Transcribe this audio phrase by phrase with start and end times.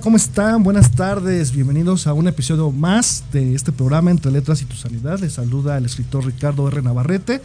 [0.00, 0.62] ¿Cómo están?
[0.62, 5.18] Buenas tardes, bienvenidos a un episodio más de este programa Entre Letras y Tu Sanidad.
[5.20, 6.80] Les saluda el escritor Ricardo R.
[6.80, 7.42] Navarrete.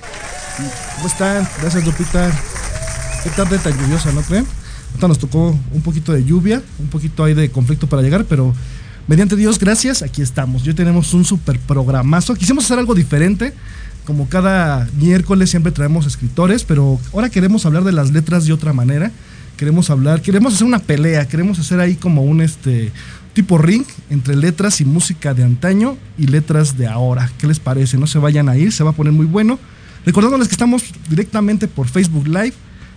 [0.95, 1.47] ¿Cómo están?
[1.61, 2.31] Gracias, Lupita.
[3.23, 4.45] Qué tarde tan lluviosa, ¿no creen?
[4.91, 8.53] Ahorita nos tocó un poquito de lluvia, un poquito ahí de conflicto para llegar, pero
[9.07, 10.65] mediante Dios, gracias, aquí estamos.
[10.65, 12.35] Hoy tenemos un super programazo.
[12.35, 13.53] Quisimos hacer algo diferente.
[14.05, 18.71] Como cada miércoles siempre traemos escritores, pero ahora queremos hablar de las letras de otra
[18.71, 19.11] manera
[19.55, 22.91] queremos hablar, queremos hacer una pelea, queremos hacer ahí como un este
[23.33, 27.29] tipo ring entre letras y música de antaño y letras de ahora.
[27.37, 27.97] ¿Qué les parece?
[27.97, 29.59] No se vayan a ir, se va a poner muy bueno.
[30.05, 32.53] Recordándoles que estamos directamente por Facebook Live,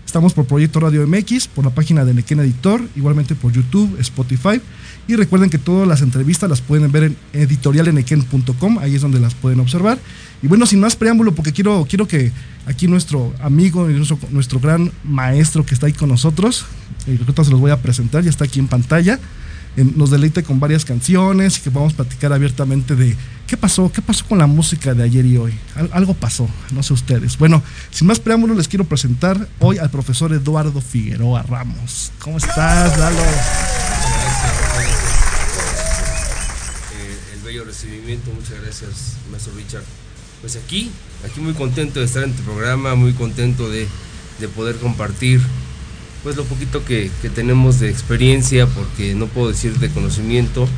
[0.09, 4.59] estamos por Proyecto Radio MX, por la página de Nequén Editor, igualmente por YouTube, Spotify.
[5.07, 9.35] Y recuerden que todas las entrevistas las pueden ver en editorialenequén.com, ahí es donde las
[9.35, 9.99] pueden observar.
[10.43, 12.33] Y bueno, sin más preámbulo, porque quiero, quiero que
[12.65, 16.65] aquí nuestro amigo nuestro, nuestro gran maestro que está ahí con nosotros,
[17.07, 19.21] eh, se los voy a presentar, ya está aquí en pantalla,
[19.85, 23.17] nos deleite con varias canciones y que vamos platicar abiertamente de
[23.47, 25.55] qué pasó, qué pasó con la música de ayer y hoy.
[25.77, 27.39] Al- algo pasó, no sé ustedes.
[27.39, 32.13] Bueno, sin más preámbulo, les quiero presentar hoy al profesor Eduardo Figueroa Ramos.
[32.19, 33.17] ¿Cómo estás, Lalo?
[37.01, 38.31] eh, el bello recibimiento.
[38.35, 39.85] Muchas gracias, maestro Richard.
[40.41, 40.91] Pues aquí,
[41.25, 43.89] aquí muy contento de estar en tu programa, muy contento de,
[44.41, 45.41] de poder compartir
[46.23, 50.69] pues lo poquito que, que tenemos de experiencia, porque no puedo decir de conocimiento,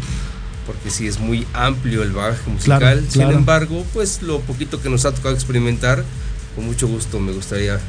[0.67, 2.78] porque sí es muy amplio el bagaje musical.
[2.78, 3.37] Claro, Sin claro.
[3.37, 6.04] embargo, pues lo poquito que nos ha tocado experimentar,
[6.54, 7.81] con mucho gusto me gustaría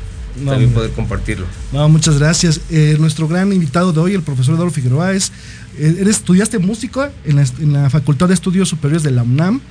[0.41, 1.45] No, también poder compartirlo.
[1.71, 2.61] No, muchas gracias.
[2.69, 5.31] Eh, nuestro gran invitado de hoy, el profesor Eduardo Figueroa, es,
[5.77, 9.61] eh, eres, estudiaste música en la, en la Facultad de Estudios Superiores de la UNAM,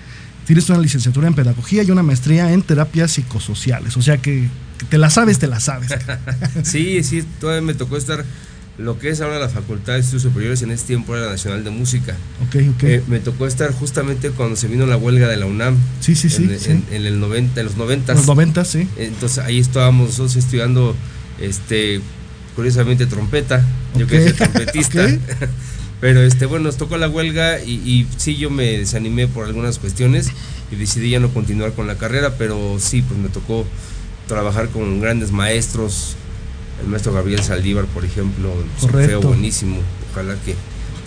[0.46, 4.48] tienes una licenciatura en Pedagogía y una maestría en Terapias Psicosociales, o sea que
[4.88, 5.90] te la sabes, te la sabes.
[6.62, 8.24] Sí, sí, todavía me tocó estar
[8.78, 11.62] lo que es ahora la Facultad de Estudios Superiores, en ese tiempo era la Nacional
[11.64, 12.16] de Música.
[12.48, 12.82] ok, ok.
[12.84, 15.76] Eh, me tocó estar justamente cuando se vino la huelga de la UNAM.
[16.00, 16.44] sí, sí, sí.
[16.44, 16.70] en, sí.
[16.70, 18.14] en- en el 90, en los 90.
[18.14, 18.88] Los 90, sí.
[18.96, 20.96] Entonces ahí estábamos nosotros estudiando,
[21.40, 22.00] este,
[22.56, 23.62] curiosamente trompeta.
[23.98, 25.06] Yo quería ser trompetista.
[26.00, 29.78] Pero este, bueno, nos tocó la huelga y, y sí yo me desanimé por algunas
[29.78, 30.28] cuestiones
[30.72, 33.66] y decidí ya no continuar con la carrera, pero sí, pues me tocó
[34.30, 36.14] trabajar con grandes maestros,
[36.82, 38.52] el maestro Gabriel Saldívar, por ejemplo,
[38.90, 39.78] feo buenísimo,
[40.12, 40.54] ojalá que,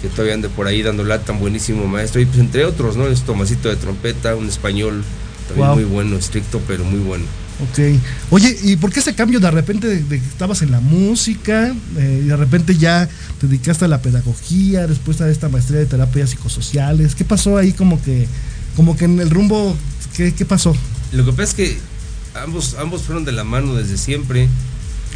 [0.01, 3.07] que todavía ande por ahí dando lata, tan buenísimo maestro, y pues entre otros, ¿no?
[3.07, 5.03] Es Tomasito de trompeta, un español
[5.47, 5.75] también Wow.
[5.75, 7.25] muy bueno, estricto, pero muy bueno.
[7.61, 7.79] Ok.
[8.31, 11.73] Oye, ¿y por qué ese cambio de repente de, de que estabas en la música
[11.97, 13.07] eh, y de repente ya
[13.39, 17.15] te dedicaste a la pedagogía, después a esta maestría de terapias psicosociales?
[17.15, 18.27] ¿Qué pasó ahí como que,
[18.75, 19.75] como que en el rumbo,
[20.15, 20.75] qué, qué pasó?
[21.13, 21.77] Lo que pasa es que
[22.35, 24.47] ambos, ambos fueron de la mano desde siempre.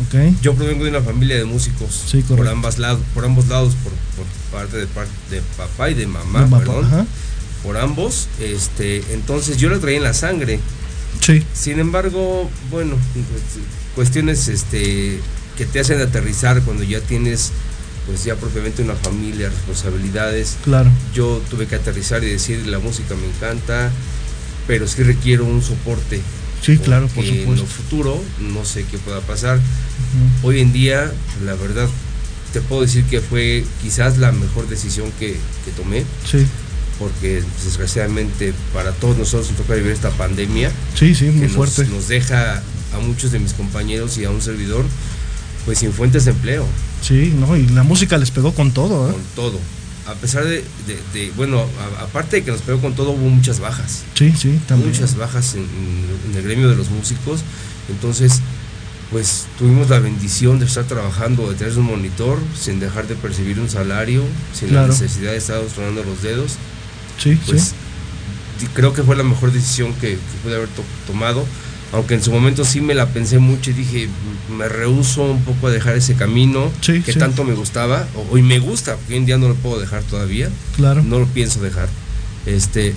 [0.02, 0.40] Ok.
[0.42, 3.92] Yo provengo de una familia de músicos Sí, por ambas lados, por ambos lados, por,
[4.16, 7.08] por parte de, papá y de mamá, De perdón,
[7.64, 8.28] por ambos.
[8.40, 10.60] Este, entonces yo lo traía en la sangre.
[11.22, 12.96] Sí, Sin embargo, bueno,
[13.96, 15.20] cuestiones este,
[15.58, 17.52] que te hacen aterrizar cuando ya tienes,
[18.06, 20.58] pues ya propiamente una familia, responsabilidades.
[20.64, 20.92] claro.
[21.16, 23.90] Yo tuve que aterrizar y decir la música me encanta,
[24.68, 26.22] pero sí requiero un soporte.
[26.62, 27.66] Sí, claro, por porque En lo supuesto.
[27.84, 28.24] futuro
[28.54, 29.60] no sé qué pueda pasar.
[30.44, 31.12] Hoy en día,
[31.46, 31.88] la verdad,
[32.54, 35.34] te puedo decir que fue quizás la mejor decisión que,
[35.66, 36.46] que tomé, Sí,
[37.00, 41.48] porque pues, desgraciadamente para todos nosotros nos toca vivir esta pandemia sí, sí, muy que
[41.48, 41.86] nos, fuerte.
[41.94, 42.64] nos deja
[42.94, 44.84] a muchos de mis compañeros y a un servidor
[45.66, 46.66] pues sin fuentes de empleo,
[47.02, 49.12] Sí, no, y la música les pegó con todo, ¿eh?
[49.12, 49.60] con todo.
[50.08, 51.60] A pesar de, de- de- bueno,
[52.00, 54.04] a- aparte de que nos pegó con todo, hubo muchas bajas.
[54.14, 54.92] Sí, sí, también.
[54.92, 55.68] muchas bajas en,
[56.36, 57.42] el gremio de los músicos.
[57.90, 58.40] Entonces,
[59.12, 63.60] pues tuvimos la bendición de estar trabajando, de tener un monitor, sin dejar de percibir
[63.60, 64.24] un salario,
[64.54, 64.88] sin Claro.
[64.88, 66.54] la necesidad de estar tronando los dedos.
[67.22, 67.74] Sí, Pues
[68.60, 68.68] sí.
[68.74, 71.46] creo que fue la mejor decisión que, que pude haber to- tomado.
[71.94, 75.42] Aunque en su momento sí me la pensé mucho y dije, "M- me rehuso un
[75.44, 77.20] poco a dejar ese camino Sí, que sí.
[77.20, 80.50] tanto me gustaba, hoy me gusta, porque hoy en día no lo puedo dejar todavía
[80.76, 81.02] Claro.
[81.04, 81.88] no lo pienso dejar.
[82.46, 82.94] Este,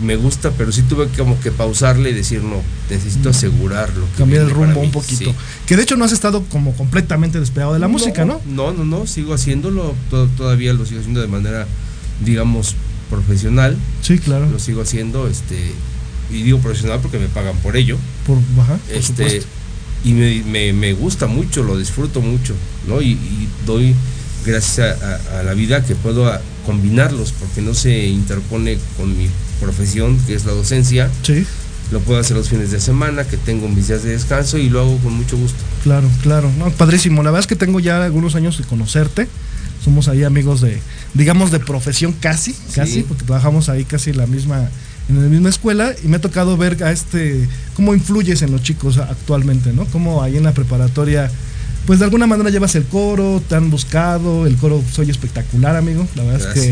[0.00, 4.06] me gusta, pero sí tuve que como que pausarle y decir, no, necesito asegurarlo.
[4.12, 4.86] que Cambiar el rumbo mí".
[4.86, 5.30] un poquito.
[5.30, 5.36] Sí.
[5.66, 8.40] Que de hecho no has estado como completamente despegado de la música, ¿no?
[8.46, 11.66] No, no, no, sigo haciéndolo, to- todavía lo sigo haciendo de manera,
[12.24, 12.74] digamos,
[13.10, 14.48] profesional, Sí, claro.
[14.48, 15.72] lo sigo haciendo, este,
[16.34, 17.96] y digo profesional porque me pagan por ello,
[18.26, 19.46] Por, ajá, por este, supuesto.
[20.04, 22.54] y me, me- me gusta mucho, lo disfruto mucho,
[22.88, 23.00] ¿no?
[23.00, 23.94] Y, y doy
[24.44, 29.16] gracias a, a- a la vida que puedo a- combinarlos, porque no se interpone con
[29.16, 29.28] mi
[29.60, 31.44] profesión, que es la docencia, Sí,
[31.92, 34.80] lo puedo hacer los fines de semana, que tengo mis días de descanso y lo
[34.80, 35.58] hago con mucho gusto.
[35.82, 36.50] claro, claro.
[36.58, 37.22] No, padrísimo.
[37.22, 39.28] La verdad es que tengo ya algunos años de conocerte.
[39.84, 40.80] Somos ahí amigos de,
[41.12, 44.70] digamos, de profesión casi, casi, porque trabajamos ahí casi la misma,
[45.08, 48.62] en la misma escuela y me ha tocado ver a este, cómo influyes en los
[48.62, 49.84] chicos actualmente, ¿no?
[49.86, 51.30] Cómo ahí en la preparatoria,
[51.86, 56.06] pues de alguna manera llevas el coro, te han buscado, el coro soy espectacular, amigo.
[56.14, 56.62] La verdad es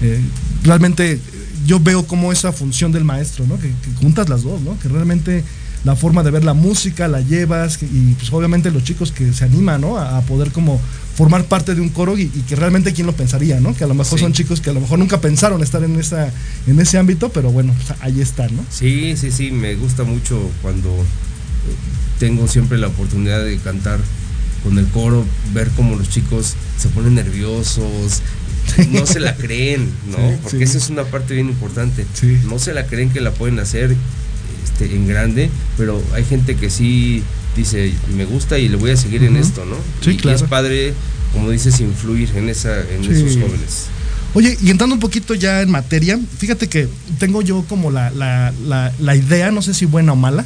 [0.00, 0.20] que eh,
[0.62, 1.18] realmente
[1.66, 3.58] yo veo como esa función del maestro, ¿no?
[3.58, 4.78] Que, que juntas las dos, ¿no?
[4.78, 5.44] Que realmente
[5.84, 9.44] la forma de ver la música la llevas y pues obviamente los chicos que se
[9.44, 9.96] animan, ¿no?
[9.96, 10.78] A, a poder como
[11.16, 13.74] formar parte de un coro y, y que realmente quién lo pensaría, ¿no?
[13.74, 14.24] Que a lo mejor Sí.
[14.24, 16.30] son chicos que a lo mejor nunca pensaron estar en esa
[16.66, 18.62] en ese ámbito, pero bueno, pues, ahí están, ¿no?
[18.70, 20.90] Sí, sí, sí, me gusta mucho cuando
[22.18, 23.98] tengo siempre la oportunidad de cantar
[24.62, 25.24] con el coro,
[25.54, 28.20] ver cómo los chicos se ponen nerviosos,
[28.90, 30.18] no se la creen, ¿no?
[30.30, 30.62] Sí, Porque sí.
[30.64, 32.04] esa es una parte bien importante.
[32.12, 32.38] Sí.
[32.48, 33.96] No se la creen que la pueden hacer
[34.80, 37.22] este, en grande, pero hay gente que sí
[37.56, 39.76] dice, me gusta y le voy a seguir en esto, ¿no?
[40.02, 40.36] Sí, y, y claro.
[40.36, 40.94] es padre,
[41.32, 43.10] como dices, influir en, esa, en Sí.
[43.12, 43.86] esos jóvenes.
[44.34, 48.52] Oye, y entrando un poquito ya en materia, fíjate que tengo yo como la, la,
[48.64, 50.44] la, la idea, no sé si buena o mala,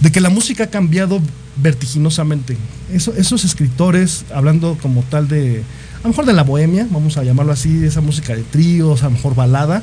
[0.00, 1.20] de que la música ha cambiado
[1.62, 2.56] vertiginosamente.
[2.92, 5.62] Eso, esos escritores, hablando como tal de,
[5.98, 9.06] a lo mejor de la bohemia, vamos a llamarlo así, esa música de tríos, a
[9.06, 9.82] lo mejor balada,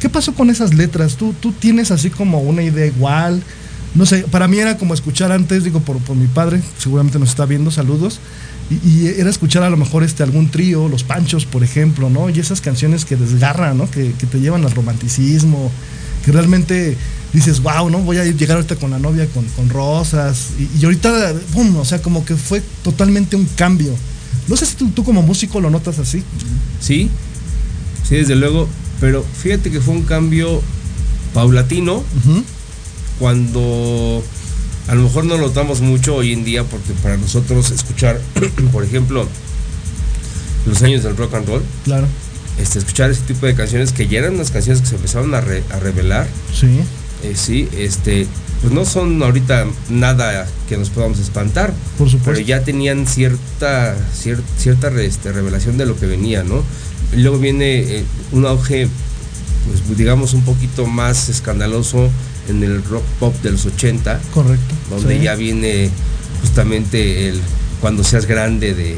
[0.00, 1.16] ¿qué pasó con esas letras?
[1.16, 3.42] ¿Tú, tú tienes así como una idea igual?
[3.94, 7.30] No sé, para mí era como escuchar antes, digo, por, por mi padre, seguramente nos
[7.30, 8.20] está viendo, saludos,
[8.70, 12.28] y, era escuchar a lo mejor este algún trío, los panchos, por ejemplo, ¿no?
[12.28, 13.90] Y esas canciones que desgarran, ¿no?
[13.90, 15.70] Que, que te llevan al romanticismo,
[16.24, 16.96] que realmente
[17.32, 17.98] dices, wow, ¿no?
[18.00, 20.50] Voy a llegar ahorita con la novia con, con rosas.
[20.58, 21.76] Y, y ahorita, ¡pum!
[21.76, 23.94] O sea, como que fue totalmente un cambio.
[24.48, 26.22] No sé si tú, tú como músico lo notas así.
[26.80, 27.08] Sí,
[28.06, 28.68] sí, desde luego,
[29.00, 30.62] pero fíjate que fue un cambio
[31.34, 32.02] paulatino
[33.18, 34.22] cuando
[34.88, 38.20] a lo mejor no lo notamos mucho hoy en día porque para nosotros escuchar,
[38.72, 39.26] por ejemplo,
[40.66, 42.06] los años del rock and roll, Claro,
[42.58, 45.40] este, escuchar ese tipo de canciones que ya eran unas canciones que se empezaron a,
[45.40, 46.80] re- a revelar, sí,
[47.22, 48.26] eh, sí, este,
[48.62, 52.32] pues no son ahorita nada que nos podamos espantar, por supuesto.
[52.32, 56.62] pero ya tenían cierta cier- cierta este, revelación de lo que venía, ¿no?
[57.16, 58.88] Luego viene eh, un auge,
[59.86, 62.10] pues digamos un poquito más escandaloso
[62.48, 64.74] en el rock pop de los 80, Correcto.
[64.90, 65.24] donde sí.
[65.24, 65.90] ya viene
[66.42, 67.40] justamente el
[67.80, 68.96] cuando seas grande de,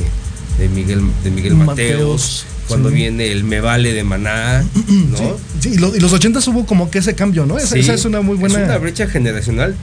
[0.59, 2.95] de Miguel de Miguel Mateos, cuando Sí.
[2.97, 5.17] viene el Me Vale de Maná, ¿no?
[5.19, 5.25] Sí,
[5.61, 7.59] sí, y, lo- y los 80 hubo como que ese cambio, ¿no?
[7.59, 8.59] Esa, Sí, esa es una muy buena.
[8.61, 9.75] Es una brecha generacional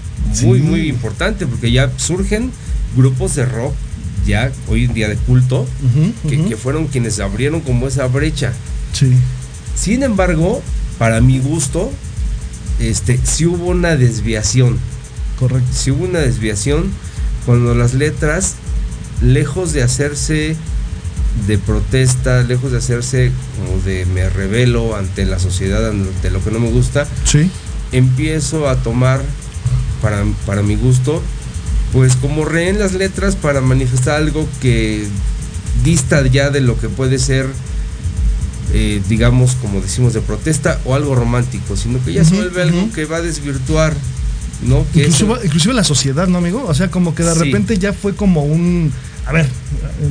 [0.43, 2.51] muy, muy importante porque ya surgen
[2.96, 3.74] grupos de rock
[4.27, 5.65] ya hoy en día de culto
[6.48, 8.53] que fueron quienes abrieron como esa brecha.
[8.93, 9.12] Sí,
[9.75, 10.62] Sin embargo,
[11.00, 11.91] para mi gusto,
[12.79, 14.77] este, sí hubo una desviación.
[15.39, 15.67] correcto.
[15.74, 16.91] Sí hubo una desviación
[17.46, 18.55] cuando las letras,
[19.22, 20.55] lejos de hacerse
[21.48, 26.51] de protesta, lejos de hacerse como de me revelo ante la sociedad, ante lo que
[26.51, 27.50] no me gusta, Sí,
[27.91, 29.22] empiezo a tomar,
[30.01, 31.22] para, para mi gusto,
[31.94, 35.08] pues como rehén las letras para manifestar algo que
[35.84, 37.48] dista ya de lo que puede ser,
[38.74, 42.91] eh, digamos, como decimos, de protesta o algo romántico, sino que ya se vuelve algo
[42.91, 43.94] que va a desvirtuar,
[44.63, 44.86] ¿no?
[44.94, 46.65] Que inclusive, eso- inclusive la sociedad, ¿no, amigo?
[46.67, 47.39] O sea, como que de Sí.
[47.39, 48.91] repente ya fue como un.
[49.25, 49.48] A ver,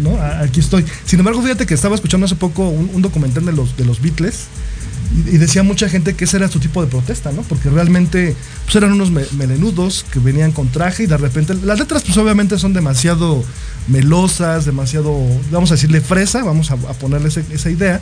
[0.02, 0.18] ¿no?
[0.42, 0.84] Aquí estoy.
[1.06, 4.00] Sin embargo, fíjate que estaba escuchando hace poco un, un documental de los, de los
[4.00, 4.44] Beatles.
[5.16, 7.42] Y, decía mucha gente que ese era su tipo de protesta, ¿no?
[7.42, 11.78] Porque realmente pues eran unos me- melenudos que venían con traje y de repente las
[11.78, 13.42] letras pues obviamente son demasiado
[13.88, 15.16] melosas, demasiado,
[15.50, 18.00] vamos a decirle fresa, vamos a, a ponerle ese- esa idea.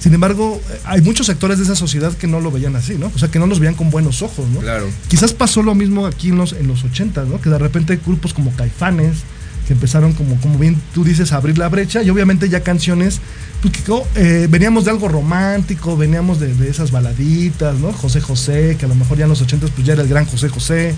[0.00, 3.10] Sin embargo, hay muchos sectores de esa sociedad que no lo veían así, ¿no?
[3.14, 4.60] O sea, que no los veían con buenos ojos, ¿no?
[4.60, 4.86] Claro.
[5.08, 7.40] Quizás pasó lo mismo aquí en los, en los 80, ¿no?
[7.40, 9.18] Que de repente grupos como Caifanes,
[9.66, 13.20] que empezaron como, como bien tú dices, a abrir la brecha, y obviamente ya canciones,
[13.62, 17.92] pues que oh, eh, veníamos de algo romántico, veníamos de, de esas baladitas, ¿no?
[17.92, 20.26] José José, que a lo mejor ya en los 80 pues ya era el gran
[20.26, 20.94] José José,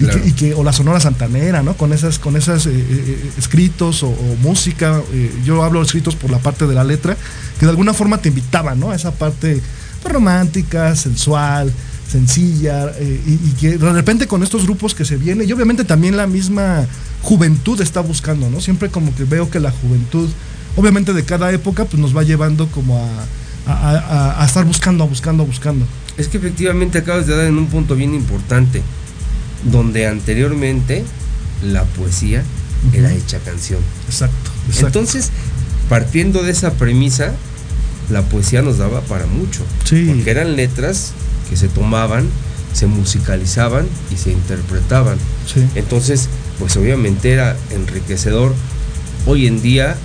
[0.00, 1.74] y, que, y que- o la Sonora Santanera, ¿no?
[1.76, 5.00] Con esas, con esas eh, eh, escritos o, o música,
[5.44, 7.16] yo hablo de escritos por la parte de la letra,
[7.58, 8.90] que de alguna forma te invitaban, ¿no?
[8.90, 9.60] A esa parte
[10.02, 11.72] pues, romántica, sensual,
[12.10, 15.84] sencilla, eh, y, y que de repente con estos grupos que se vienen, y obviamente
[15.84, 16.86] también la misma
[17.22, 18.60] juventud está buscando, ¿no?
[18.60, 20.28] Siempre como que veo que la juventud,
[20.76, 23.08] obviamente de cada época, pues nos va llevando como a,
[23.72, 25.84] a- a- a estar buscando, buscando, buscando.
[26.16, 28.82] Es que efectivamente acabas de dar en un punto bien importante,
[29.70, 31.04] donde anteriormente
[31.64, 32.42] la poesía
[32.92, 33.80] era hecha canción.
[34.08, 34.86] Exacto, exacto.
[34.86, 35.30] Entonces,
[35.88, 37.32] partiendo de esa premisa,
[38.10, 39.62] la poesía nos daba para mucho.
[39.84, 40.04] Sí.
[40.06, 41.12] Porque eran letras
[41.48, 42.28] que se tomaban,
[42.72, 45.18] se musicalizaban y se interpretaban.
[45.46, 45.66] sí.
[45.74, 48.54] Entonces, pues obviamente era enriquecedor.
[49.26, 49.96] Hoy en día,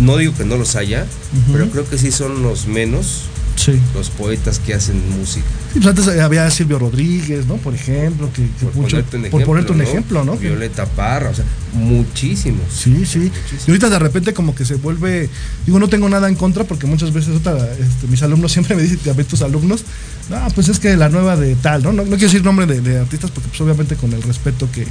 [0.00, 1.06] no digo que no los haya,
[1.52, 3.24] pero creo que sí son los menos
[3.56, 3.78] Sí.
[3.94, 5.46] los poetas que hacen música.
[5.72, 7.56] Sí, pues antes había Silvio Rodríguez, ¿no?
[7.56, 9.46] Por ejemplo, que, que Por mucho- ponerte un por ejemplo.
[9.46, 9.84] ponerte un ¿no?
[9.84, 10.38] ejemplo, ¿no?
[10.38, 11.44] Que- Violeta Parra, o sea,
[11.74, 12.62] muchísimos.
[12.72, 13.30] Sí, sí.
[13.66, 15.28] Y ahorita de repente como que se vuelve,
[15.66, 18.98] digo, no tengo nada en contra porque muchas veces este, mis alumnos siempre me dicen,
[19.10, 19.84] a ver tus alumnos,
[20.30, 21.92] no, pues es que la nueva de tal, ¿no?
[21.92, 24.86] No, no quiero decir nombre de, de artistas porque pues obviamente con el respeto que,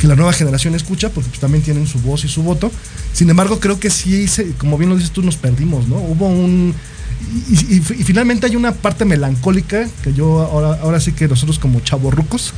[0.00, 2.70] que la nueva generación escucha, porque pues también tienen su voz y su voto.
[3.12, 4.26] Sin embargo, creo que sí,
[4.58, 5.96] como bien lo dices tú, nos perdimos, ¿no?
[5.96, 6.74] Hubo un...
[7.50, 11.58] Y, y- y finalmente hay una parte melancólica que yo ahora, ahora sí que nosotros
[11.58, 12.52] como chavorrucos,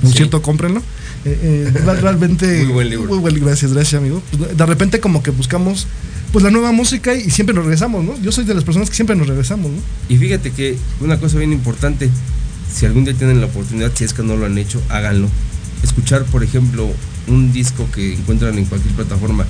[0.00, 0.16] por Sí.
[0.18, 0.80] cierto, cómprenlo.
[1.24, 3.08] eh, eh, real- realmente Muy buen libro.
[3.08, 5.88] muy buen- gracias gracias amigo Pues, de repente como que buscamos
[6.32, 8.94] pues la nueva música y siempre nos regresamos no yo soy de las personas que
[8.94, 9.78] siempre nos regresamos no
[10.08, 12.08] Y fíjate que una cosa bien importante,
[12.72, 15.28] si algún día tienen la oportunidad, si es que no lo han hecho, háganlo.
[15.82, 16.88] Escuchar, por ejemplo,
[17.26, 19.44] un disco que encuentran en cualquier plataforma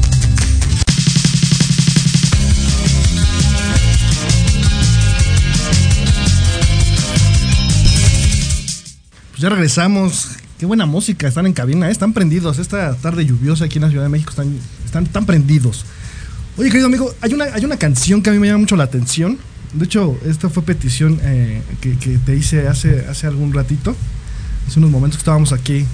[9.41, 10.27] Pues ya regresamos.
[10.59, 11.91] Qué buena música, están en cabina, ¿eh?
[11.91, 12.59] están prendidos.
[12.59, 15.83] Esta tarde lluviosa aquí en la Ciudad de México están, están tan prendidos.
[16.59, 18.83] Oye, querido amigo, hay una, hay una canción que a mí me llama mucho la
[18.83, 19.39] atención.
[19.73, 23.95] De hecho, esta fue petición eh, que, que te hice hace, hace algún ratito,
[24.67, 25.87] hace unos momentos que estábamos aquí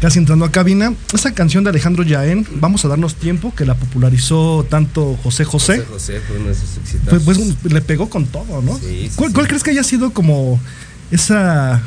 [0.00, 0.92] casi entrando a cabina.
[1.14, 5.84] Esa canción de Alejandro Yaén, Vamos a darnos tiempo, que la popularizó tanto José José.
[5.88, 7.22] José José fue uno de sus Pues, exitazos.
[7.62, 8.76] pues, le pegó con todo, ¿no?
[8.76, 9.34] Sí, sí, ¿Cuál, sí.
[9.36, 10.58] cuál crees que haya sido como
[11.12, 11.80] esa,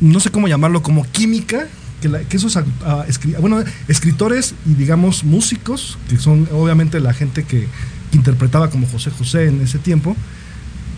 [0.00, 1.66] no sé cómo llamarlo, como química?
[2.00, 7.44] Que, la- que esos escri- bueno, escritores y digamos músicos, que son obviamente la gente
[7.44, 7.66] que,
[8.10, 10.14] que interpretaba como José José en ese tiempo,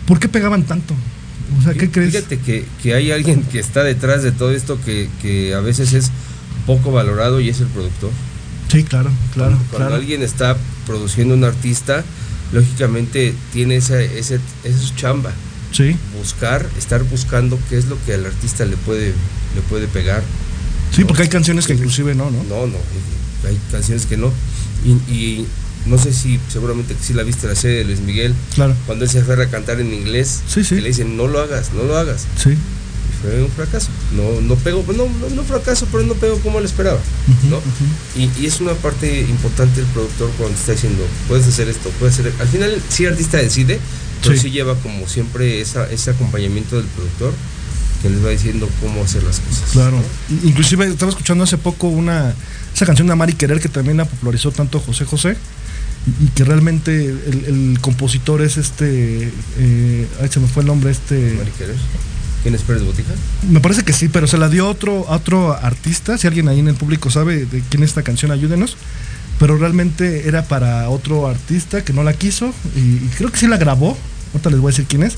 [0.05, 0.93] ¿por qué pegaban tanto?
[1.57, 2.11] O sea, ¿qué Fí- crees?
[2.15, 5.93] Fíjate que, que hay alguien que está detrás de todo esto que, que a veces
[5.93, 6.11] es
[6.67, 8.11] poco valorado y es el productor.
[8.69, 9.95] Sí, claro, claro, Cuando, cuando claro.
[9.95, 12.03] alguien está produciendo un artista,
[12.51, 15.31] lógicamente tiene esa, ese, esa chamba.
[15.71, 19.07] Sí, Buscar, estar buscando qué es lo que al artista le puede,
[19.55, 20.23] le puede pegar.
[20.95, 22.43] sí, porque hay canciones que inclusive no, ¿no?
[22.43, 22.77] No, no,
[23.47, 24.31] hay canciones que no.
[24.85, 25.45] Y, y
[25.85, 29.05] no sé si, seguramente que sí la viste la serie de Luis Miguel, Claro, cuando
[29.05, 30.75] él se aferra a cantar en inglés, Sí, sí.
[30.75, 32.25] que le dicen, no lo hagas, no lo hagas.
[32.37, 32.49] sí.
[32.51, 33.89] Y fue un fracaso.
[34.15, 36.99] No, no pegó, no, no, no fracaso, pero no pegó como él esperaba.
[37.49, 37.59] ¿no?
[38.15, 42.17] y, y es una parte importante del productor cuando está diciendo, puedes hacer esto, puedes
[42.19, 42.31] hacer.
[42.39, 43.79] Al final, sí, el artista decide,
[44.23, 44.41] pero Sí.
[44.41, 47.33] sí, lleva como siempre esa, ese acompañamiento del productor
[48.01, 49.69] que les va diciendo cómo hacer las cosas.
[49.71, 50.01] Claro.
[50.43, 52.33] Inclusive estaba escuchando hace poco una
[52.73, 55.35] esa canción de Amar y Querer que también la popularizó tanto José José
[56.21, 60.67] y, y que realmente el, el compositor es este eh, ay, se me fue el
[60.67, 61.75] nombre este Mari Querer.
[62.41, 63.11] ¿Quién es Pérez Botija?
[63.49, 66.69] me parece que sí pero se la dio otro otro artista si alguien ahí en
[66.69, 68.77] el público sabe de quién es esta canción ayúdenos
[69.39, 73.47] pero realmente era para otro artista que no la quiso y, y creo que sí
[73.47, 73.97] la grabó
[74.33, 75.15] ahorita les voy a decir quién es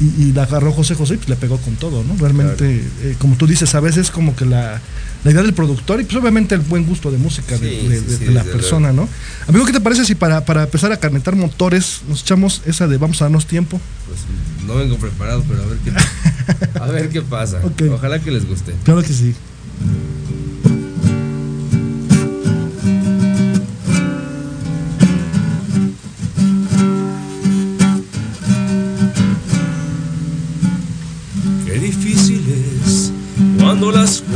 [0.00, 2.14] y, y la agarró José José y pues le pegó con todo, ¿no?
[2.18, 4.78] Realmente, eh, como tú dices, a veces como que la,
[5.24, 7.98] la idea del productor y pues obviamente el buen gusto de música de, Sí, de-
[8.00, 9.08] sí, de- sí, de la persona, ¿no?
[9.48, 12.98] Amigo, ¿qué te parece si para, para empezar a carnetar motores nos echamos esa de
[12.98, 13.80] vamos a darnos tiempo?
[14.06, 14.18] Pues
[14.66, 17.60] no vengo preparado, pero a ver qué, a ver qué pasa.
[17.90, 18.74] Ojalá que les guste.
[18.84, 19.34] Claro que sí.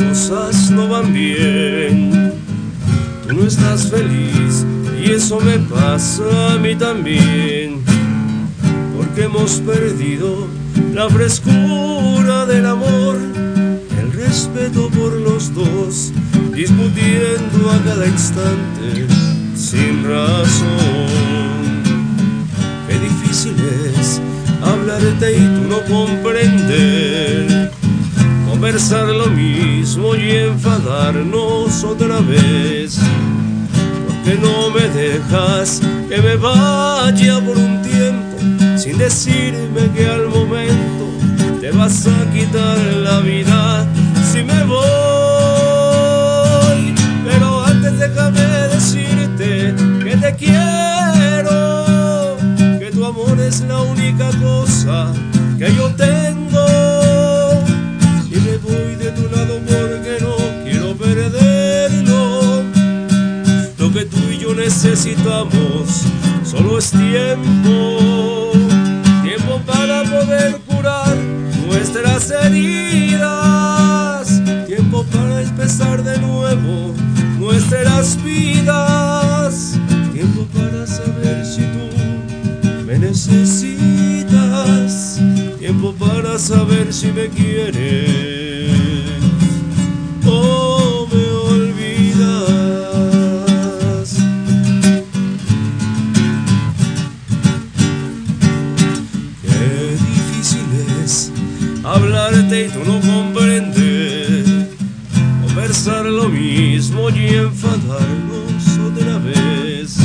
[0.08, 2.32] cosas no van bien.
[3.26, 4.64] Tú no estás feliz
[5.02, 7.82] y eso me pasa a mí también.
[8.96, 10.48] Porque hemos perdido
[10.94, 13.16] la frescura del amor,
[14.00, 16.12] el respeto por los dos,
[16.52, 19.06] discutiendo a cada instante
[19.54, 21.08] sin razón.
[22.88, 23.54] Qué difícil
[23.98, 24.20] es
[24.62, 27.19] hablarte y tú no comprendes
[28.70, 33.00] conversar lo mismo y enfadarnos otra vez.
[34.06, 38.38] Porque no me dejas que me vaya por un tiempo
[38.78, 41.08] sin decirme que al momento
[41.60, 43.84] te vas a quitar la vida
[44.30, 44.84] si me voy.
[47.24, 52.36] Pero antes déjame decirte que te quiero,
[52.78, 55.12] que tu amor es la única cosa
[55.58, 56.39] que yo tengo.
[64.82, 66.06] Necesitamos
[66.42, 68.50] solo es tiempo.
[69.22, 71.18] Tiempo para poder curar
[71.66, 73.60] nuestras heridas.
[74.66, 76.94] Tiempo para empezar de nuevo
[77.38, 79.78] nuestras vidas.
[80.14, 81.90] Tiempo para saber si tú
[82.86, 84.40] me necesitas.
[85.58, 88.89] Tiempo para saber si me quieres.
[106.60, 109.96] Mismo y enfadarnos otra vez.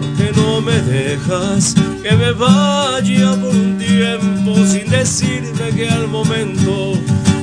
[0.00, 6.94] Porque no me dejas que me vaya por un tiempo sin decirme que al momento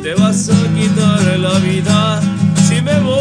[0.01, 2.21] te vas a quitar la vida
[2.67, 3.15] si me voy.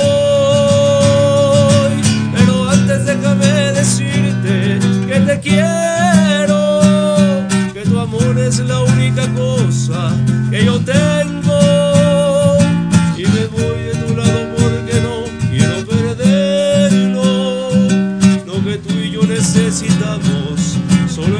[2.35, 4.79] Pero antes déjame decirte
[5.09, 5.84] que te quiero,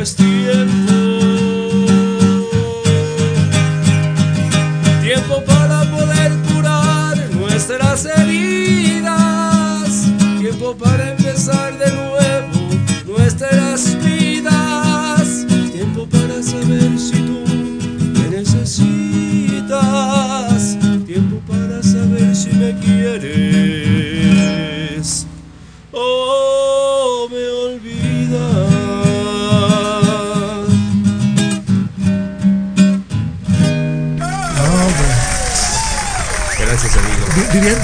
[0.05, 1.04] solo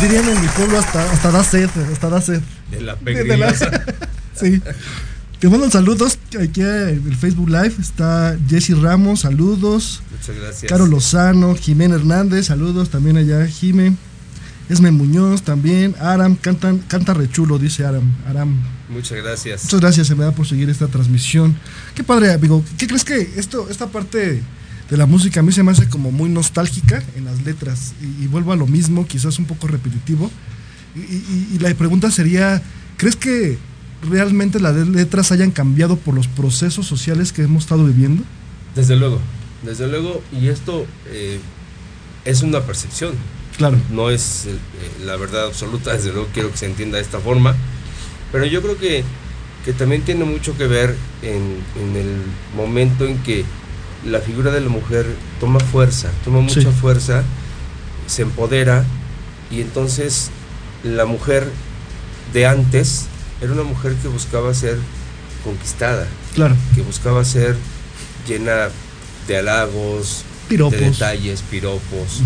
[0.00, 2.40] Dirían, en mi pueblo hasta, hasta da sed, hasta da sed.
[2.70, 3.70] De la pegrilosa.
[4.34, 4.62] sí.
[5.38, 6.18] Te mandan saludos.
[6.40, 10.02] Aquí en el Facebook Live está Jessy Ramos, saludos.
[10.10, 10.70] Muchas gracias.
[10.70, 13.94] Caro Lozano, Jimena Hernández, saludos también allá, Jime.
[14.70, 15.94] Esme Muñoz también.
[16.00, 18.10] Aram, cantan, canta rechulo, dice Aram.
[18.26, 18.56] Aram.
[18.88, 19.64] Muchas gracias.
[19.64, 21.56] Muchas gracias, da por seguir esta transmisión.
[21.94, 22.64] Qué padre, amigo.
[22.78, 24.42] ¿Qué crees que esto, esta parte
[24.90, 27.94] de la música a mí se me hace como muy nostálgica en las letras?
[28.02, 30.30] Y, y vuelvo a lo mismo, quizás un poco repetitivo.
[30.96, 32.60] Y, y- y la pregunta sería,
[32.96, 33.56] ¿crees que
[34.08, 38.24] realmente las letras hayan cambiado por los procesos sociales que hemos estado viviendo?
[38.74, 39.20] Desde luego,
[39.64, 41.38] desde luego, y esto eh,
[42.24, 43.14] es una percepción.
[43.56, 43.78] Claro.
[43.92, 44.56] No es eh,
[45.04, 47.54] la verdad absoluta, desde luego quiero que se entienda de esta forma,
[48.32, 49.04] pero yo creo que,
[49.64, 52.16] que también tiene mucho que ver en, en el
[52.56, 53.44] momento en que
[54.06, 55.06] la figura de la mujer
[55.40, 56.66] toma fuerza, toma mucha Sí.
[56.80, 57.22] fuerza,
[58.06, 58.84] se empodera
[59.50, 60.30] y entonces
[60.82, 61.48] la mujer
[62.32, 63.06] de antes
[63.42, 64.78] era una mujer que buscaba ser
[65.44, 66.56] conquistada, Claro.
[66.74, 67.56] que buscaba ser
[68.28, 68.68] llena
[69.26, 70.78] de halagos, Piropos.
[70.78, 72.20] de detalles, piropos.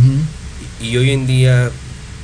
[0.80, 1.70] Y, y hoy en día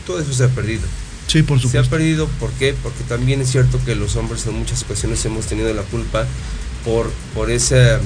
[0.07, 0.83] todo eso se ha perdido.
[1.27, 1.91] Sí, por Se ha supuesto.
[1.91, 2.75] perdido, ¿por qué?
[2.83, 6.27] Porque también es cierto que los hombres en muchas ocasiones hemos tenido la culpa
[6.85, 8.01] por, por esa,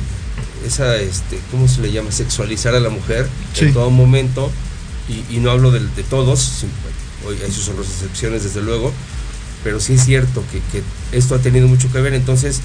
[0.66, 2.10] esa este, ¿cómo se le llama?
[2.12, 3.66] Sexualizar a la mujer Sí.
[3.66, 4.50] en todo momento.
[5.08, 6.64] Y, y no hablo de, de todos,
[7.46, 8.92] esas son las excepciones desde luego,
[9.62, 10.82] pero sí es cierto que, que
[11.16, 12.14] esto ha tenido mucho que ver.
[12.14, 12.60] Entonces,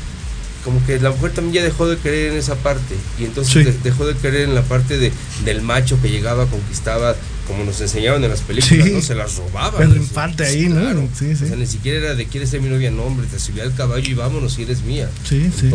[0.63, 3.63] como que la mujer también ya dejó de creer en esa parte y entonces Sí.
[3.63, 5.11] de- dejó de creer en la parte de,
[5.45, 7.15] del macho que llegaba, conquistaba,
[7.47, 8.91] como nos enseñaban en las películas, Sí.
[8.93, 9.01] ¿no?
[9.01, 9.77] Se las robaba.
[9.79, 9.95] Pedro.
[9.95, 10.79] Infante ahí, ¿no?
[10.81, 11.07] Claro.
[11.17, 11.45] Sí, sí.
[11.45, 13.73] O sea, ni siquiera era de quieres ser mi novia, no, hombre, te subí al
[13.73, 15.09] caballo y vámonos y eres mía.
[15.27, 15.69] Sí, sí.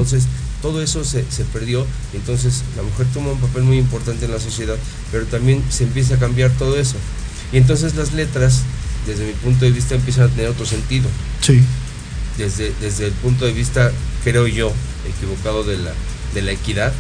[0.65, 4.31] Todo eso se, se perdió y entonces la mujer toma un papel muy importante en
[4.33, 4.77] la sociedad,
[5.13, 6.97] pero también se empieza a cambiar todo eso.
[7.53, 8.63] Y entonces las letras
[9.07, 11.07] desde mi punto de vista empiezan a tener otro sentido.
[11.43, 11.61] Sí.
[12.39, 13.93] Desde, desde el punto de vista,
[14.25, 14.73] creo yo,
[15.07, 15.93] equivocado de la,
[16.33, 16.95] de la equidad,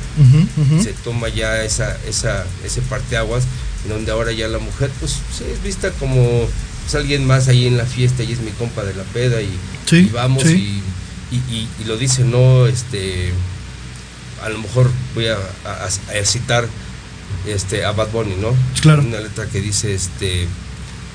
[0.83, 3.44] se toma ya esa, esa, ese parteaguas,
[3.85, 6.46] en donde ahora ya la mujer, pues, sí, es vista como
[6.83, 9.48] pues, alguien más ahí en la fiesta y es mi compa de la peda y,
[9.87, 10.83] Sí, y vamos sí.
[11.33, 13.33] y, y- y- y lo dice, no, este,
[14.44, 16.66] a lo mejor voy a, a- a citar
[17.46, 18.54] este, a Bad Bunny, ¿no?
[18.80, 19.02] Claro.
[19.02, 20.46] Una letra que dice, este,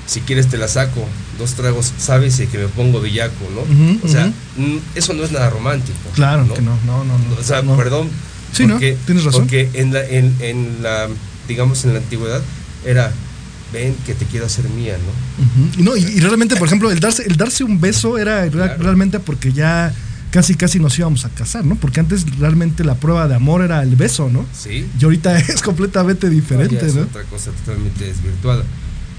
[0.06, 1.06] si quieres te la saco,
[1.38, 3.62] dos tragos, sabes y que me pongo bellaco, ¿no?
[4.04, 4.30] O sea,
[4.94, 5.98] eso no es nada romántico.
[6.14, 6.54] Claro ¿no?
[6.54, 7.18] que no, no, no.
[7.18, 7.76] no O sea, no.
[7.76, 8.08] perdón.
[8.52, 8.74] Sí, ¿no?
[8.74, 9.42] porque, Tienes razón.
[9.42, 11.08] Porque en la, en, en la,
[11.48, 12.42] digamos, en la antigüedad
[12.84, 13.12] era,
[13.72, 15.80] ven que te quiero hacer mía, ¿no?
[15.80, 18.82] Y No, y, y realmente, por ejemplo, el darse, el darse un beso era Claro.
[18.82, 19.94] realmente porque ya
[20.30, 21.76] casi casi nos íbamos a casar, ¿no?
[21.76, 24.46] Porque antes realmente la prueba de amor era el beso, ¿no?
[24.56, 24.86] Sí.
[24.98, 27.02] Y ahorita es completamente diferente, ya es ¿no?
[27.02, 28.64] otra cosa totalmente desvirtuada.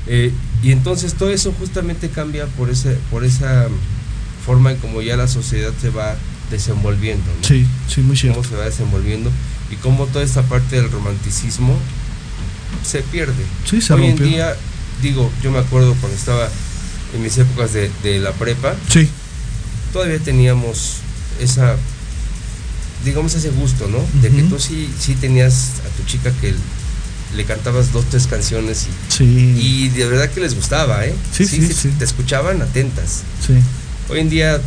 [0.07, 0.31] Eh,
[0.63, 3.67] y entonces todo eso justamente cambia por, ese, por esa
[4.45, 6.15] forma en como ya la sociedad se va
[6.49, 7.47] desenvolviendo, ¿no?
[7.47, 8.39] Sí, sí, muy cierto.
[8.39, 9.29] cómo se va desenvolviendo
[9.71, 11.77] y cómo toda esta parte del romanticismo
[12.83, 13.43] se pierde.
[13.65, 14.25] Sí, se Hoy rompió.
[14.25, 14.55] en día,
[15.01, 16.49] digo, yo me acuerdo cuando estaba
[17.15, 19.07] en mis épocas de, de la prepa, Sí,
[19.93, 20.97] todavía teníamos
[21.39, 21.75] esa,
[23.05, 23.99] digamos, ese gusto, ¿no?
[24.21, 26.53] De que tú sí, sí tenías a tu chica que
[27.35, 31.13] le cantabas dos, tres canciones y, sí, y de verdad que les gustaba, ¿eh?
[31.31, 31.89] Sí, sí, sí.
[31.97, 33.21] Te escuchaban atentas.
[33.45, 33.53] sí.
[34.09, 34.59] Hoy en día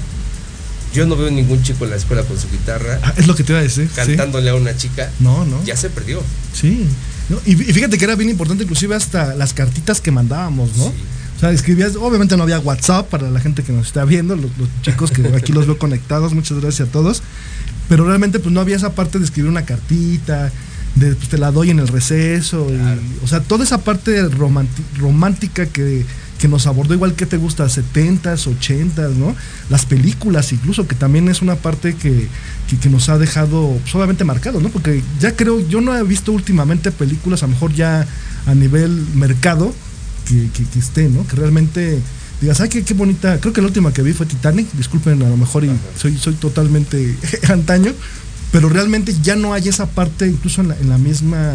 [0.94, 3.42] yo no veo ningún chico en la escuela con su guitarra Ah, es lo que
[3.44, 3.88] te iba a decir.
[3.88, 3.94] sí.
[3.94, 5.10] cantándole a una chica.
[5.20, 5.62] No, no.
[5.64, 6.22] Ya se perdió.
[6.54, 6.86] Sí.
[7.28, 10.92] No, y, y fíjate que era bien importante, inclusive hasta las cartitas que mandábamos, ¿no?
[11.36, 14.50] O sea, escribías, obviamente no había WhatsApp para la gente que nos está viendo, los,
[14.58, 17.22] los chicos que aquí los veo conectados, muchas gracias a todos.
[17.88, 20.50] Pero realmente pues no había esa parte de escribir una cartita,
[20.94, 24.28] de pues, te la doy en el receso, y- o sea, toda esa parte
[24.98, 26.04] romántica que,
[26.38, 29.34] que nos abordó igual que te gusta, 70s, 80s, ¿no?
[29.70, 32.28] Las películas incluso, que también es una parte que,
[32.68, 34.68] que, que nos ha dejado pues, obviamente marcado, ¿no?
[34.68, 38.06] Porque ya creo, yo no he visto últimamente películas, a lo mejor ya
[38.46, 39.74] a nivel mercado,
[40.26, 41.26] que, que, que esté, ¿no?
[41.26, 42.00] Que realmente
[42.40, 43.38] digas, ay, qué, qué bonita.
[43.40, 46.34] Creo que la última que vi fue Titanic, disculpen a lo mejor y soy, soy
[46.34, 47.16] totalmente
[47.48, 47.92] antaño,
[48.52, 51.54] pero realmente ya no hay esa parte, incluso en la, en la misma,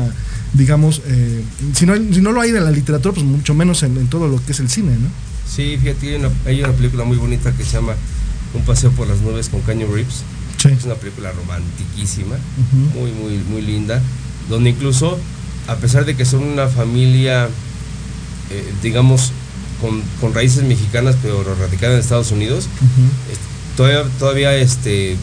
[0.53, 1.41] digamos, eh,
[1.73, 4.27] si, no, si no lo hay de la literatura, pues mucho menos en, en todo
[4.27, 5.09] lo que es el cine, ¿no?
[5.47, 7.93] Sí, fíjate, hay una, hay una película muy bonita que se llama
[8.53, 10.23] Un paseo por las nubes con Caño Reeves.
[10.57, 10.69] Sí.
[10.69, 12.35] Es una película romantiquísima,
[12.93, 14.01] muy, muy, muy linda,
[14.49, 15.17] donde incluso,
[15.67, 17.47] a pesar de que son una familia,
[18.51, 19.31] eh, digamos,
[19.81, 22.67] con, con raíces mexicanas, pero radicada en Estados Unidos,
[23.31, 23.43] este,
[23.77, 25.15] todavía, todavía este,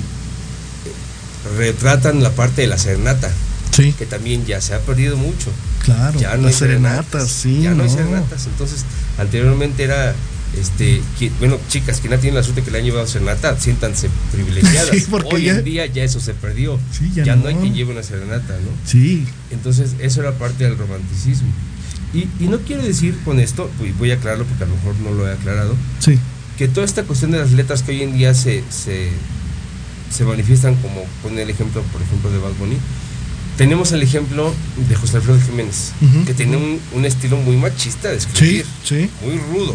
[1.59, 3.31] retratan la parte de la serenata,
[3.73, 5.51] Sí, que también ya se ha perdido mucho.
[5.85, 6.19] claro.
[6.19, 7.63] Ya no Las hay serenatas, serenatas, sí.
[7.63, 7.95] ya no, hay no.
[7.95, 8.47] serenatas.
[8.47, 8.85] Entonces,
[9.19, 10.15] anteriormente era,
[10.59, 14.09] este, que- bueno, chicas que no tienen la suerte que le han llevado serenata, siéntanse
[14.33, 14.89] privilegiadas.
[14.97, 16.79] Sí, Hoy ya- en día ya eso se perdió.
[16.91, 17.43] Sí, ya ya no.
[17.43, 17.49] no.
[17.49, 18.71] hay quien lleve una serenata, ¿no?
[18.91, 21.49] Sí, Entonces, eso era parte del romanticismo.
[22.15, 24.95] Y, y no quiero decir con esto, pues voy a aclararlo porque a lo mejor
[24.97, 26.19] no lo he aclarado, sí.
[26.57, 29.11] que toda esta cuestión de las letras que hoy en día se, se,
[30.11, 32.77] se manifiestan como, pone el ejemplo, por ejemplo, de Bad Bunny,
[33.57, 34.55] tenemos el ejemplo
[34.89, 35.93] de José Alfredo Jiménez,
[36.27, 39.11] que tenía un, un estilo muy machista de escribir, sí.
[39.25, 39.75] muy rudo,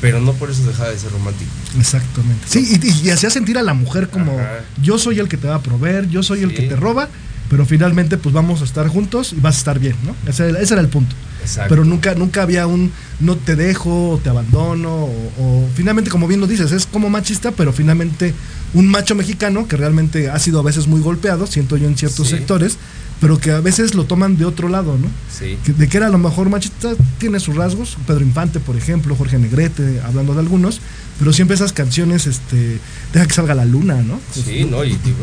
[0.00, 1.50] pero no por eso dejaba de ser romántico.
[1.78, 2.44] Exactamente.
[2.46, 4.60] Sí, y, y hacía sentir a la mujer como Ajá.
[4.82, 7.08] yo soy el que te va a proveer, yo soy el que te roba,
[7.50, 10.14] pero finalmente pues vamos a estar juntos y vas a estar bien, ¿no?
[10.30, 11.14] Ese, era- ese era el punto.
[11.42, 11.68] Exacto.
[11.70, 16.26] Pero nunca, nunca había un no te dejo o te abandono o, o finalmente, como
[16.28, 18.34] bien lo dices, es como machista, pero finalmente
[18.74, 22.28] un macho mexicano que realmente ha sido a veces muy golpeado, siento yo en ciertos
[22.28, 22.36] Sí.
[22.36, 22.76] sectores,
[23.20, 25.08] pero que a veces lo toman de otro lado, ¿no?
[25.32, 25.56] Sí.
[25.72, 29.38] de que era a lo mejor machista, tiene sus rasgos, Pedro Infante, por ejemplo, Jorge
[29.38, 30.80] Negrete, hablando de algunos,
[31.18, 32.78] pero siempre esas canciones, este,
[33.12, 34.20] deja que salga la luna, ¿no?
[34.32, 35.16] Sí, no, y digo,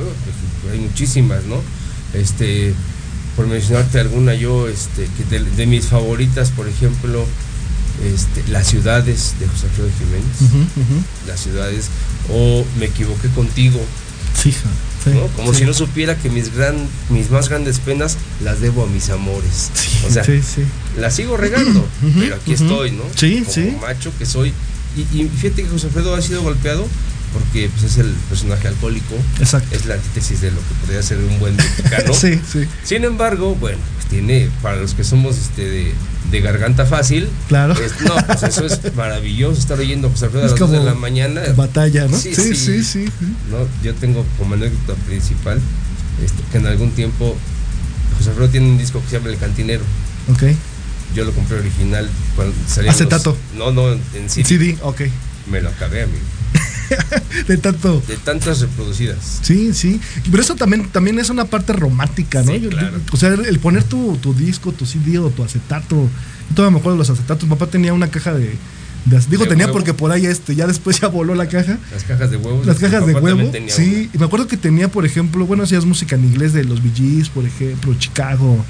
[0.61, 1.57] pues, hay muchísimas, ¿no?
[2.17, 2.73] Este,
[3.35, 7.25] por mencionarte alguna, yo, este, que de, de mis favoritas, por ejemplo,
[8.13, 10.65] este, Las ciudades de José Alfredo Jiménez.
[11.27, 11.85] Las ciudades,
[12.31, 13.79] o Me equivoqué contigo,
[14.41, 14.53] Sí,
[15.13, 15.27] ¿no?
[15.37, 15.59] Como sí.
[15.59, 16.75] si no supiera que mis, gran,
[17.09, 19.69] mis más grandes penas las debo a mis amores.
[20.05, 20.61] O sea, sí, sí.
[20.99, 21.87] las sigo regando,
[22.19, 23.03] pero aquí estoy, ¿no?
[23.15, 23.77] Sí, Como sí.
[23.79, 24.51] macho que soy.
[24.97, 26.85] Y, y fíjate que José Alfredo ha sido golpeado
[27.35, 29.75] porque pues, es el personaje alcohólico, Exacto.
[29.75, 32.13] es la antítesis de lo que podría ser un buen mexicano.
[32.19, 35.93] Sí, sí, Sin embargo, bueno, pues tiene, para los que somos este, de,
[36.31, 37.73] de garganta fácil, claro.
[37.73, 40.83] es- no, pues eso es maravilloso estar oyendo a José Alfredo a las 2 de
[40.83, 41.41] la mañana.
[41.55, 42.17] Batalla, ¿no?
[42.17, 42.83] Sí, Sí, sí, sí.
[42.83, 43.05] sí.
[43.51, 43.67] ¿no?
[43.83, 45.59] Yo tengo como anécdota principal
[46.23, 47.35] este, que en algún tiempo
[48.17, 49.83] José Alfredo tiene un disco que se llama El Cantinero.
[50.31, 50.43] Ok.
[51.13, 52.91] yo lo compré original cuando salía.
[52.91, 53.37] Acetato.
[53.57, 54.45] No, no, en CD.
[54.45, 55.01] CD, ok.
[55.51, 56.19] Me lo acabé, amigo.
[57.47, 58.01] de tanto.
[58.07, 59.39] De tantas reproducidas.
[59.41, 59.99] Sí, sí.
[60.29, 62.51] Pero eso también, también es una parte romántica, ¿no?
[62.53, 62.99] Sí, Yo- claro.
[63.11, 65.95] O sea, el poner tu, tu disco, tu CD o tu acetato.
[66.49, 67.43] Yo todavía me acuerdo de los acetatos.
[67.43, 68.55] Mi papá tenía una caja de.
[69.05, 69.77] de- digo, ¿De tenía huevo?
[69.77, 71.77] porque por ahí este, ya después ya voló la caja.
[71.93, 72.65] Las cajas de huevos.
[72.65, 73.51] Las cajas de huevo.
[73.67, 76.81] Sí, y me acuerdo que tenía, por ejemplo, bueno, hacías música en inglés de los
[76.83, 78.63] Bee Gees, por ejemplo, Chicago,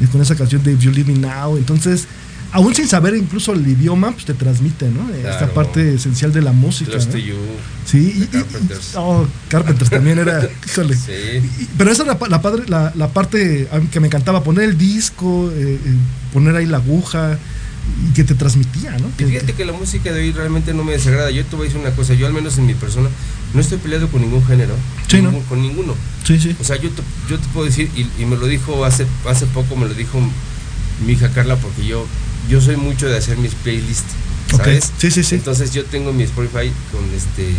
[0.00, 1.56] y con esa canción de If You Leave Me Now.
[1.56, 2.06] Entonces,
[2.52, 5.12] aún sin saber incluso el idioma, pues te transmite, ¿no?
[5.14, 6.92] Esta parte esencial de la música.
[6.96, 7.16] ¿no?
[7.18, 7.34] You.
[7.86, 8.92] Sí, y- Carpenters.
[8.96, 10.94] Oh, Carpenters también era, híjole.
[10.96, 11.12] Sí.
[11.60, 14.64] Y- Pero esa era la, pa- la padre- la- la parte que me encantaba, poner
[14.64, 15.94] el disco, eh, eh,
[16.32, 17.38] poner ahí la aguja
[18.08, 19.08] y que te transmitía, ¿no?
[19.18, 21.30] Y fíjate que la música de hoy realmente no me desagrada.
[21.32, 23.08] Yo te voy a decir una cosa, yo al menos en mi persona
[23.54, 24.74] no estoy peleado con ningún género.
[25.08, 25.30] Sí, ¿no?
[25.32, 25.94] Ningún- Con ninguno.
[26.24, 26.54] Sí, sí.
[26.60, 29.46] O sea, yo te, yo te puedo decir, y, y me lo dijo hace, hace
[29.46, 30.20] poco, me lo dijo
[31.04, 32.06] mi hija Carla, porque yo,
[32.48, 34.04] yo soy mucho de hacer mis playlists.
[34.56, 34.92] ¿sabes?
[34.98, 35.36] Sí, sí, sí.
[35.36, 37.54] Entonces yo tengo mi Spotify con este...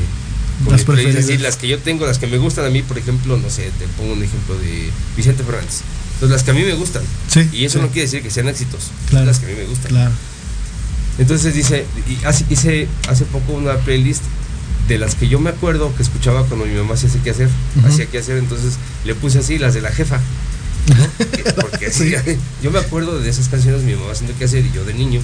[0.64, 2.98] Con Las mis así, las que yo tengo, las que me gustan a mí, por
[3.00, 5.82] ejemplo, no sé, te pongo un ejemplo de Vicente Fernández.
[6.14, 7.02] Entonces las que a mí me gustan.
[7.28, 7.82] Sí, Y eso sí.
[7.86, 8.92] no quiere decir que sean éxitos.
[9.10, 9.26] Claro.
[9.26, 9.90] Las que a mí me gustan.
[9.90, 10.12] Claro.
[11.18, 14.22] Entonces dice, y hace- hice hace poco una playlist
[14.88, 17.50] de las que yo me acuerdo que escuchaba cuando mi mamá se hacía qué hacer,
[17.88, 18.74] hacía qué hacer, entonces
[19.06, 20.20] le puse así las de la jefa.
[20.88, 21.08] ¿No?
[21.62, 22.14] Porque así,
[22.62, 25.22] yo me acuerdo de esas canciones, mi mamá haciendo qué hacer y yo de niño,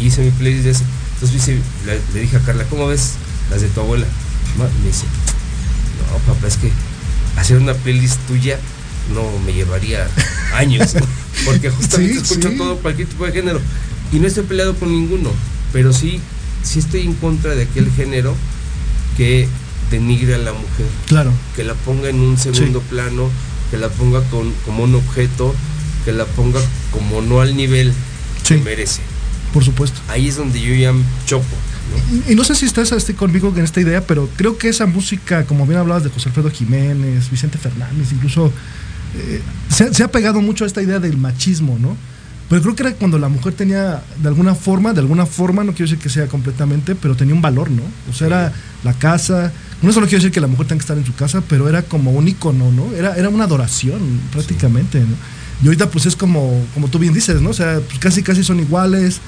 [0.00, 0.84] y hice mi playlist de eso.
[1.14, 3.12] Entonces le, le dije a Carla, ¿cómo ves
[3.50, 4.06] las de tu abuela?
[4.58, 5.04] Me dice,
[6.10, 6.70] no, papá, es que
[7.36, 8.58] hacer una playlist tuya
[9.14, 10.06] no me llevaría
[10.54, 11.00] años, ¿no?
[11.44, 12.56] porque justamente Sí, escucho sí.
[12.58, 13.60] todo, cualquier tipo de género.
[14.12, 15.30] Y no estoy peleado con ninguno,
[15.72, 16.20] pero sí,
[16.62, 18.34] sí estoy en contra de aquel género
[19.16, 19.48] que
[19.90, 21.32] denigre a la mujer, Claro.
[21.56, 23.30] que la ponga en un segundo plano,
[23.72, 25.52] que la ponga con, como un objeto,
[26.04, 26.60] que la ponga
[26.92, 27.92] como no al nivel
[28.44, 28.54] Sí.
[28.54, 29.00] que merece.
[29.52, 30.00] Por supuesto.
[30.08, 30.92] Ahí es donde yo ya
[31.26, 31.44] choco.
[31.90, 32.28] ¿no?
[32.28, 34.86] Y, y no sé si estás este, conmigo en esta idea, pero creo que esa
[34.86, 38.52] música, como bien hablabas de José Alfredo Jiménez, Vicente Fernández, incluso
[39.16, 41.96] eh, se, ha- se ha pegado mucho a esta idea del machismo, ¿no?
[42.48, 45.72] Pero creo que era cuando la mujer tenía, de alguna forma, de alguna forma, no
[45.72, 47.82] quiero decir que sea completamente, pero tenía un valor, ¿no?
[48.10, 48.52] O sea, era
[48.84, 51.42] la casa, no solo quiero decir que la mujer tenga que estar en su casa,
[51.48, 52.92] pero era como un icono, ¿no?
[52.94, 53.98] Era, era una adoración
[54.32, 55.14] prácticamente, ¿no?
[55.62, 57.50] Y ahorita pues es como, como tú bien dices, ¿no?
[57.50, 59.20] O sea, pues casi casi son iguales,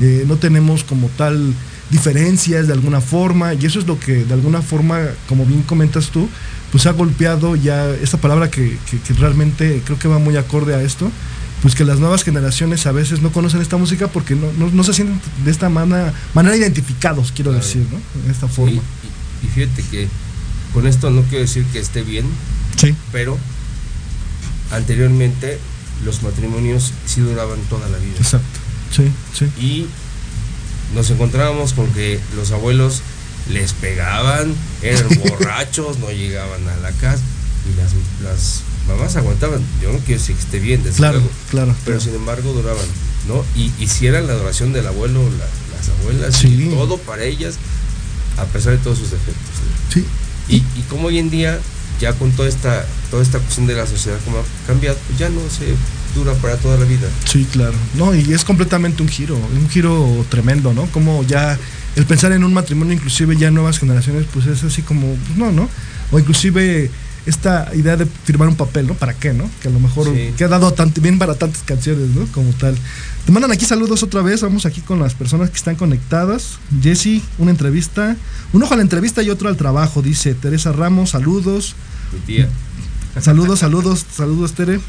[0.00, 1.52] eh, no tenemos como tal
[1.90, 6.08] diferencias de alguna forma, y eso es lo que de alguna forma, como bien comentas
[6.10, 6.28] tú,
[6.70, 10.74] pues ha golpeado ya esta palabra que, que- que realmente creo que va muy acorde
[10.74, 11.10] a esto,
[11.62, 14.84] pues que las nuevas generaciones a veces no conocen esta música porque no, no, no
[14.84, 17.66] se sienten de esta mana- manera identificados, quiero Claro.
[17.66, 17.98] decir, ¿no?
[18.24, 18.80] En esta forma.
[19.42, 20.08] Y fíjate que
[20.74, 22.26] con esto no quiero decir que esté bien,
[22.76, 22.94] Sí.
[23.12, 23.36] pero
[24.70, 25.58] anteriormente
[26.04, 28.16] los matrimonios sí duraban toda la vida.
[28.18, 28.58] Exacto.
[28.94, 29.44] Sí, sí.
[29.60, 29.86] Y
[30.94, 33.02] nos encontrábamos con que los abuelos
[33.50, 37.22] les pegaban, eran borrachos, no llegaban a la casa
[37.70, 39.60] y las, las mamás aguantaban.
[39.82, 41.74] Yo no quiero decir que esté bien, desde Claro, luego, claro.
[41.84, 42.86] pero sin embargo duraban,
[43.28, 43.44] ¿no?
[43.54, 46.48] Y hicieran la adoración del abuelo, la- las abuelas, Sí.
[46.48, 47.56] y todo para ellas,
[48.36, 49.34] a pesar de todos sus defectos.
[49.44, 49.92] ¿no?
[49.92, 50.04] Sí.
[50.48, 51.58] Y, y como hoy en día,
[52.00, 55.28] ya con toda esta, toda esta cuestión de la sociedad como ha cambiado, pues ya
[55.28, 55.74] no se
[56.14, 57.08] dura para toda la vida.
[57.24, 57.74] Sí, claro.
[57.94, 60.86] No, y es completamente un giro, un giro tremendo, ¿no?
[60.86, 61.58] Como ya
[61.96, 65.52] el pensar en un matrimonio, inclusive ya nuevas generaciones, pues es así como, pues no,
[65.52, 65.68] ¿no?
[66.10, 66.90] O inclusive
[67.26, 68.94] esta idea de firmar un papel, ¿no?
[68.94, 69.48] ¿Para qué, no?
[69.60, 70.32] Que a lo mejor Sí.
[70.36, 72.26] que ha dado bien para tantas canciones, ¿no?
[72.32, 72.76] Como tal.
[73.26, 76.58] Te mandan aquí saludos otra vez, vamos aquí con las personas que están conectadas.
[76.82, 78.16] Jesse, una entrevista,
[78.52, 81.74] un ojo a la entrevista y otro al trabajo, dice Teresa Ramos, saludos.
[82.12, 82.48] Mi tía.
[83.20, 84.80] Saludos, saludos, saludos, Tere.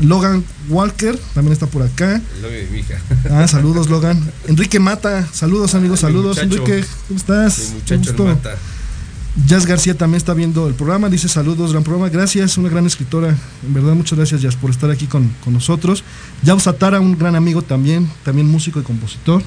[0.00, 2.14] Logan Walker también está por acá.
[2.36, 2.98] El novio de mi hija.
[3.30, 4.30] Ah, saludos, Logan.
[4.48, 6.38] Enrique Mata, saludos, amigos, Ah, saludos.
[6.38, 7.58] Enrique, ¿cómo estás?
[7.70, 8.56] Mi muchacho mata.
[9.46, 13.34] Jazz García también está viendo el programa, dice saludos, gran programa, gracias, una gran escritora,
[13.66, 16.04] en verdad muchas gracias Jazz por estar aquí con, con nosotros.
[16.42, 19.42] Yao Satara, un gran amigo también, también músico y compositor.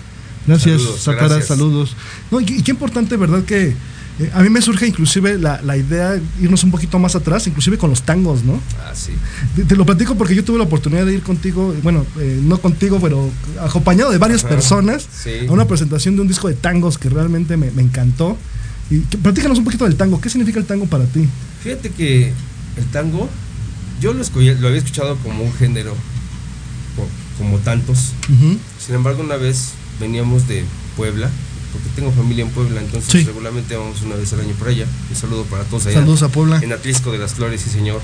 [0.47, 1.47] Gracias, Saludos, Satara, gracias.
[1.47, 1.95] saludos.
[2.31, 3.43] No, y, y qué importante, ¿verdad?
[3.43, 3.75] Que
[4.19, 7.77] eh, a mí me surge inclusive la, la idea irnos un poquito más atrás, inclusive
[7.77, 8.59] con los tangos, ¿no?
[8.79, 9.11] Ah, sí.
[9.55, 12.59] Te, te lo platico porque yo tuve la oportunidad de ir contigo, bueno, eh, no
[12.59, 13.29] contigo, pero
[13.61, 15.47] acompañado de varias Ajá, personas sí.
[15.47, 18.37] a una presentación de un disco de tangos que realmente me, me encantó.
[18.89, 20.21] Y platícanos un poquito del tango.
[20.21, 21.27] ¿Qué significa el tango para ti?
[21.63, 22.31] Fíjate que
[22.77, 23.29] el tango,
[23.99, 25.91] yo lo, escogí- lo había escuchado como un género,
[26.95, 27.07] co-
[27.37, 28.11] como tantos.
[28.85, 29.69] Sin embargo, una vez
[29.99, 30.63] veníamos de
[30.95, 31.29] Puebla,
[31.73, 33.23] porque tengo familia en Puebla, entonces Sí.
[33.23, 34.85] regularmente vamos una vez al año por allá.
[35.09, 35.99] Un saludo para todos allá.
[35.99, 36.59] Saludos a Puebla.
[36.61, 38.01] En Atlisco de las Flores, sí señor.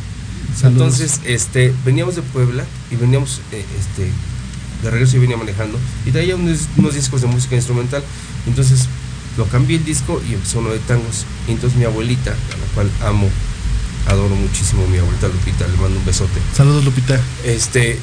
[0.59, 0.99] Saludos.
[0.99, 4.09] Entonces, este, veníamos de Puebla y veníamos, eh, este,
[4.83, 5.77] de regreso yo venía manejando
[6.07, 8.03] y traía unos, unos discos de música instrumental.
[8.47, 8.87] Entonces
[9.41, 11.25] lo cambié el disco y empezó uno de tangos.
[11.47, 13.27] Y entonces mi abuelita, a la cual amo,
[14.07, 16.39] adoro muchísimo, mi abuelita Lupita, le mando un besote.
[16.55, 17.19] Saludos, Lupita.
[17.43, 17.97] Este,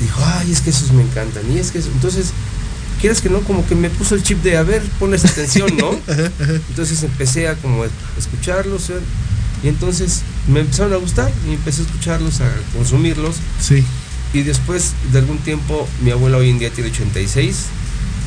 [0.00, 1.42] dijo, ay, es que esos me encantan.
[1.52, 1.90] Y es que eso.
[1.92, 2.30] Entonces,
[3.00, 5.90] quieres que no, como que me puso el chip de, a ver, pones atención, ¿no?
[6.68, 7.84] Entonces empecé a como
[8.16, 8.90] escucharlos.
[8.90, 9.00] ¿eh?
[9.64, 13.34] Y entonces me empezaron a gustar y empecé a escucharlos, a consumirlos.
[13.60, 13.84] Sí.
[14.32, 17.64] Y después de algún tiempo, mi abuela hoy en día tiene 86.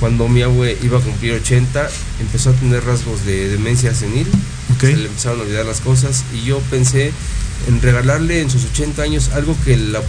[0.02, 1.90] Cuando mi abuela iba a cumplir 80,
[2.20, 4.28] empezó a tener rasgos de demencia senil.
[4.76, 4.82] Ok.
[4.82, 6.24] Se le empezaron a olvidar las cosas.
[6.34, 7.14] Y yo pensé
[7.70, 10.02] en regalarle en sus 80 años algo que la-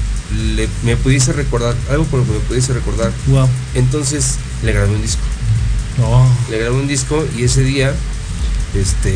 [0.57, 3.13] le- me pudiese recordar, algo con lo que me pudiese recordar.
[3.29, 3.49] Wow.
[3.75, 5.21] Entonces le grabé un disco.
[6.03, 6.27] Oh.
[6.51, 7.93] Le grabé un disco y ese día,
[8.75, 9.13] este,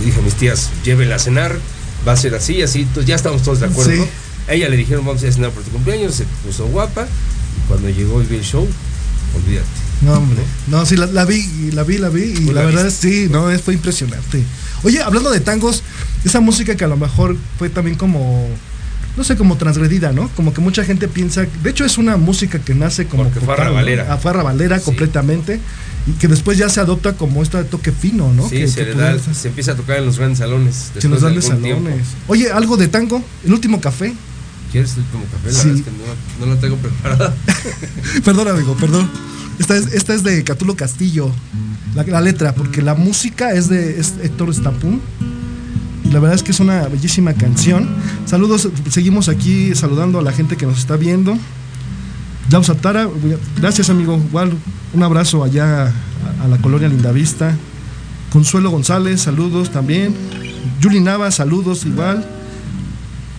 [0.00, 1.56] le dije a mis tías, llévenla a cenar,
[2.06, 3.90] va a ser así, así, entonces ya estamos todos de acuerdo.
[3.92, 4.02] Sí.
[4.48, 7.88] A ella le dijeron, vamos a cenar por tu cumpleaños, se puso guapa, y cuando
[7.88, 8.68] llegó y vi el show,
[9.34, 9.66] olvídate.
[10.02, 10.42] No, hombre.
[10.68, 12.22] No, sí, la, la vi, la vi, la vi.
[12.22, 13.08] Y ¿Tú la la verdad viste?
[13.10, 14.42] sí, no, es- fue impresionante.
[14.82, 15.82] Oye, hablando de tangos,
[16.24, 18.48] esa música que a lo mejor fue también como,
[19.16, 20.28] no sé, como transgredida, ¿no?
[20.30, 23.22] Como que mucha gente piensa, de hecho es una música que nace como...
[23.24, 23.46] Porque fue.
[24.06, 24.12] ¿no?
[24.12, 24.32] Ah, fue
[24.80, 24.84] Sí.
[24.86, 25.60] completamente.
[26.04, 28.48] Y que después ya se adopta como este toque fino, ¿no?
[28.48, 30.90] Sí, que, se que le da, pudiera- se empieza a tocar en los grandes salones.
[30.94, 31.00] de
[31.52, 31.84] algún tiempo.
[31.84, 32.06] salones.
[32.26, 34.12] Oye, algo de tango, el último café.
[34.72, 35.52] ¿Quieres el último café?
[35.52, 35.68] La Sí.
[35.68, 35.90] verdad es que
[36.40, 37.34] no, no la tengo preparada.
[38.24, 39.08] Perdón, amigo, perdón.
[39.58, 41.30] Esta es, esta es de Catulo Castillo,
[41.94, 45.00] la, la letra, porque la música es de es Héctor Estapún.
[46.04, 47.88] Y la verdad es que es una bellísima canción.
[48.26, 51.36] Saludos, seguimos aquí saludando a la gente que nos está viendo.
[52.48, 53.08] Yao Satara,
[53.60, 54.16] gracias amigo.
[54.28, 54.52] Igual,
[54.94, 57.54] un abrazo allá a, a la colonia Lindavista.
[58.32, 60.14] Consuelo González, saludos también.
[60.80, 62.26] Yuli Nava, saludos igual.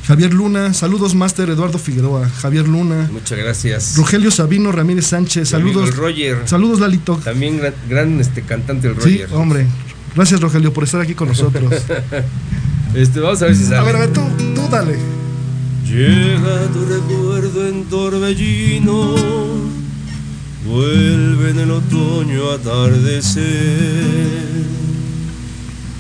[0.06, 3.10] Javier Luna, saludos Master Eduardo Figueroa, Javier Luna.
[3.12, 3.96] Muchas gracias.
[3.96, 5.90] Rogelio Sabino Ramírez Sánchez, saludos.
[5.90, 6.38] el Roger.
[6.46, 7.16] Saludos Lalito.
[7.24, 9.34] También gran, gran, este, cantante el Sí, Roger.
[9.34, 9.66] hombre.
[10.16, 11.72] Gracias Rogelio por estar aquí con nosotros.
[12.96, 13.78] este, vamos a ver si sale.
[13.78, 14.22] a ver, a ver, tú,
[14.54, 14.98] tú dale.
[15.88, 19.16] Llega tu recuerdo en torbellino,
[20.66, 23.44] vuelve en el otoño a atardecer.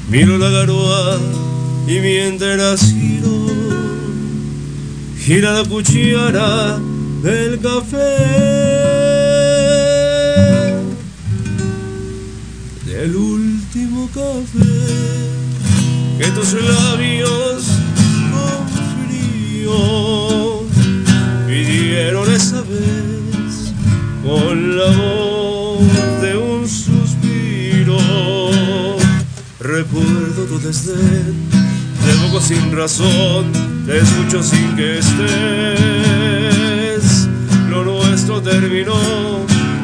[0.09, 1.17] Miro la garoa
[1.87, 3.47] y mientras giro,
[5.25, 6.77] gira la cuchara
[7.21, 8.17] del café.
[12.85, 14.83] Del último café
[16.19, 17.67] que tus labios
[18.33, 18.67] con
[19.07, 20.63] frío
[21.47, 23.73] pidieron esa vez
[24.25, 27.97] con la voz de un suspiro.
[29.61, 31.33] Recuerdo tu desdén,
[32.05, 35.27] te poco sin razón, te escucho sin que estés.
[37.69, 38.95] Lo nuestro terminó,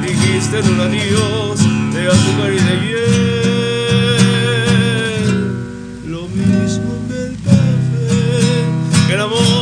[0.02, 1.60] dijiste en un adiós
[1.94, 3.00] de azúcar y de hiel.
[6.08, 8.66] Lo mismo que el café,
[9.08, 9.59] que el amor,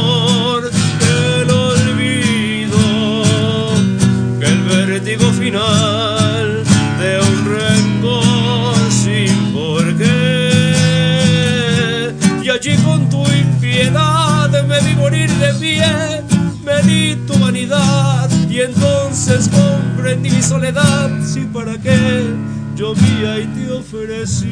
[15.68, 16.24] pie,
[16.63, 21.09] me di tu vanidad y entonces comprendí mi soledad.
[21.26, 22.34] Sí, para qué
[22.76, 24.47] yo vía y te ofrecí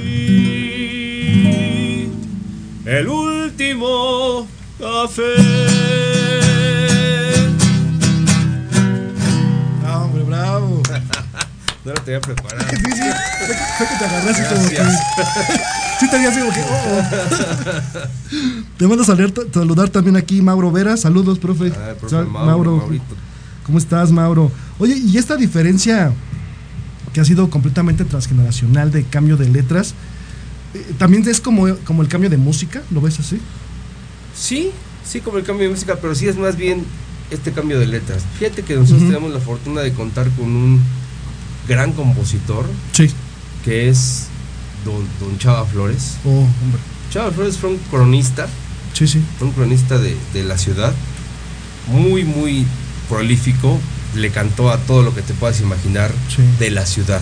[2.86, 4.48] el último
[4.80, 5.36] café.
[9.86, 10.82] Ah, hombre, bravo.
[11.86, 12.68] No lo tenía preparado.
[12.72, 12.82] Sí, sí,
[13.46, 14.82] fue, fue que te agarraste como que.
[16.00, 16.60] Sí, te había así como que.
[16.62, 17.02] oh.
[18.78, 20.98] Te mando a saludar, saludar también aquí Mauro Vera.
[20.98, 21.72] Saludos, profe.
[21.76, 21.94] Ah,
[22.30, 23.16] Mauro, Maurito.
[23.66, 24.52] ¿Cómo estás, Mauro?
[24.80, 26.12] Oye, y esta diferencia
[27.14, 29.94] que ha sido completamente transgeneracional de cambio de letras,
[30.74, 33.40] eh, también es como, como el cambio de música, ¿lo ves así?
[34.36, 34.72] Sí,
[35.10, 36.84] sí, como el cambio de música, pero sí es más bien
[37.32, 38.24] este cambio de letras.
[38.38, 39.12] Fíjate que nosotros Ujú.
[39.12, 40.82] tenemos la fortuna de contar con un
[41.68, 43.10] gran compositor Sí.
[43.64, 44.28] que es
[44.86, 46.18] don, don Chava Flores.
[46.26, 46.80] Oh, hombre.
[47.12, 48.48] Chava Flores fue un cronista,
[48.94, 49.22] Sí, sí.
[49.38, 50.94] fue un cronista de, de la ciudad,
[51.88, 52.66] muy, muy
[53.10, 53.80] prolífico,
[54.16, 56.42] le cantó a todo lo que te puedas imaginar Sí.
[56.60, 57.22] de la ciudad.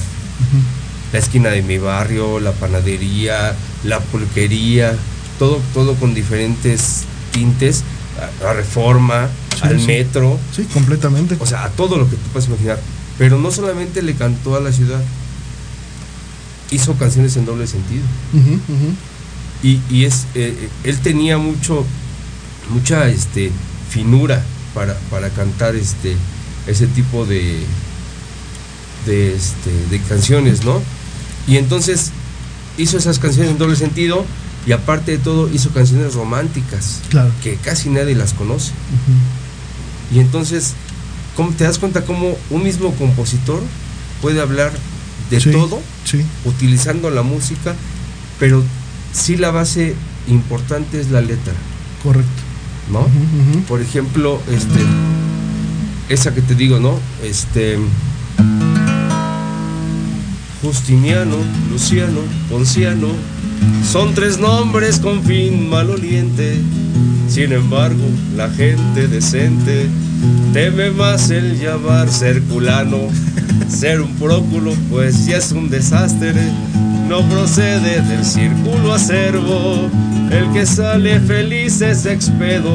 [1.11, 3.53] La esquina de mi barrio, la panadería,
[3.83, 4.95] la pulquería,
[5.39, 7.83] todo, todo con diferentes tintes,
[8.41, 9.85] a, a reforma, Sí, al sí.
[9.87, 11.37] metro, Sí, completamente.
[11.39, 12.79] o sea, a todo lo que tú puedas imaginar.
[13.17, 15.01] Pero no solamente le cantó a la ciudad,
[16.73, 18.03] hizo canciones en doble sentido.
[19.63, 21.85] Y, y es, eh, eh, él tenía mucho,
[22.69, 23.51] mucha este,
[23.89, 24.43] finura
[24.73, 26.15] para, para cantar este,
[26.67, 27.63] ese tipo de,
[29.05, 30.81] de, este, de canciones, ¿no?
[31.47, 32.11] Y entonces
[32.77, 34.25] hizo esas canciones en doble sentido
[34.65, 37.31] y aparte de todo hizo canciones románticas Claro.
[37.43, 38.71] que casi nadie las conoce.
[40.13, 40.73] Y entonces,
[41.35, 43.61] ¿cómo te das cuenta cómo un mismo compositor
[44.21, 44.71] puede hablar
[45.29, 45.81] de Sí, todo
[46.13, 47.73] Sí, utilizando la música,
[48.39, 48.63] pero
[49.13, 49.95] sí la base
[50.27, 51.53] importante es la letra,
[52.03, 52.29] correcto.
[52.91, 53.07] ¿no?
[53.67, 54.79] Por ejemplo, este
[56.09, 56.99] esa que te digo, ¿no?
[57.23, 57.79] Este
[60.61, 61.37] Justiniano,
[61.71, 63.07] Luciano, Ponciano,
[63.91, 66.61] son tres nombres con fin maloliente.
[67.27, 68.03] Sin embargo,
[68.35, 69.87] la gente decente
[70.53, 72.99] teme más el llamar Herculano.
[73.67, 76.33] Ser un próculo, pues ya es un desastre.
[77.07, 79.89] No procede del círculo acervo.
[80.31, 82.73] El que sale feliz es expedo,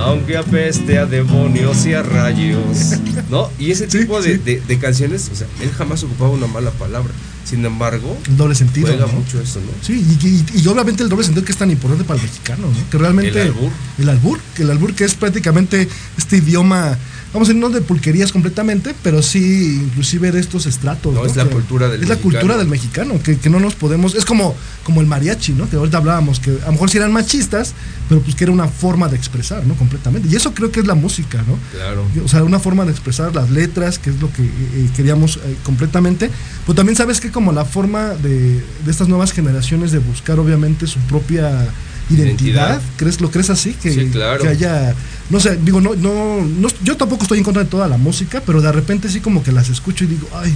[0.00, 2.94] aunque apeste a demonios y a rayos.
[3.30, 3.50] ¿No?
[3.58, 7.12] Y ese tipo de, de- de canciones, o sea, él jamás ocupaba una mala palabra.
[7.48, 8.88] Sin embargo, El doble sentido.
[8.88, 9.12] juega ¿no?
[9.12, 9.70] mucho eso, ¿no?
[9.80, 12.66] Sí, y, y- y obviamente el doble sentido que es tan importante para el mexicano,
[12.66, 12.90] ¿no?
[12.90, 13.40] Que realmente.
[13.40, 13.70] El albur.
[13.98, 15.88] El albur, que el albur que es prácticamente
[16.18, 16.98] este idioma,
[17.32, 21.12] vamos a no de pulquerías completamente, pero sí inclusive de estos estratos.
[21.14, 22.22] No, es la Que- cultura del Es la mexicano.
[22.40, 24.14] cultura del mexicano, que, que no nos podemos.
[24.14, 24.54] Es como,
[24.84, 25.68] como el mariachi, ¿no?
[25.68, 27.74] Que ahorita hablábamos, que a lo mejor sí eran machistas,
[28.08, 29.74] pero pues que era una forma de expresar, ¿no?
[29.74, 30.28] Completamente.
[30.28, 31.58] Y eso creo que es la música, ¿no?
[31.72, 32.04] Claro.
[32.24, 35.36] O sea, una forma de expresar las letras, que es lo que eh, eh, queríamos
[35.38, 36.30] eh, completamente.
[36.66, 38.54] Pero también sabes que como la forma de,
[38.84, 41.68] de estas nuevas generaciones de buscar obviamente su propia
[42.10, 42.80] identidad.
[42.96, 43.72] ¿crees, ¿lo crees así?
[43.74, 44.42] Que, Sí, claro.
[44.42, 44.94] que haya,
[45.30, 48.42] no sé, digo, no, no, no, yo tampoco estoy en contra de toda la música,
[48.44, 50.52] pero de repente sí como que las escucho y digo, ay,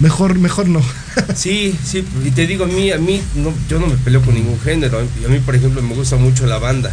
[0.00, 0.82] mejor, mejor no.
[1.34, 4.34] Sí, sí, y te digo, a mí, a mí no, yo no me peleo con
[4.34, 5.00] ningún género.
[5.20, 6.92] Y a mí, por ejemplo, me gusta mucho la banda.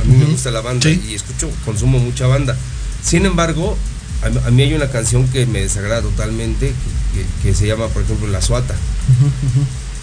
[0.00, 1.00] A mí me gusta la banda Sí.
[1.10, 2.56] y escucho, consumo mucha banda.
[3.04, 3.76] Sin embargo,
[4.22, 6.72] a, a mí hay una canción que me desagrada totalmente,
[7.14, 8.74] que, que se llama, por ejemplo, La Suata.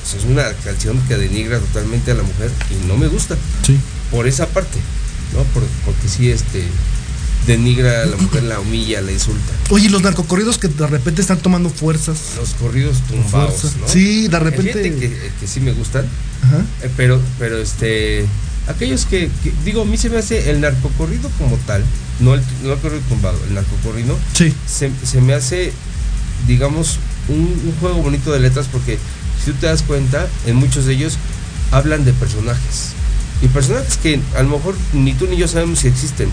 [0.07, 3.35] Sea, es una canción que denigra totalmente a la mujer y no me gusta.
[3.65, 3.77] Sí.
[4.11, 4.77] Por esa parte,
[5.33, 5.43] ¿no?
[5.53, 6.63] Por- porque sí, este,
[7.45, 9.51] denigra a la mujer, la humilla, la insulta.
[9.69, 12.17] Oye, los narcocorridos que de repente están tomando fuerzas.
[12.37, 13.63] Los corridos tumbados.
[13.79, 13.87] ¿no?
[13.87, 16.05] Sí, de Hay repente- gente que, que sí me gustan,
[16.43, 16.65] Ajá.
[16.83, 18.25] eh, pero, pero este,
[18.67, 21.83] aquellos que, que- digo, a mí se me hace el narcocorrido como tal,
[22.19, 24.53] no el, no el corrido tumbado, el narcocorrido, Sí.
[24.67, 25.71] se, se me hace,
[26.47, 26.99] digamos,
[27.29, 28.97] un, un juego bonito de letras porque
[29.47, 31.17] si tú te das cuenta, en muchos de ellos
[31.71, 32.91] hablan de personajes.
[33.41, 36.29] Y personajes que a lo mejor ni tú ni yo sabemos si existen,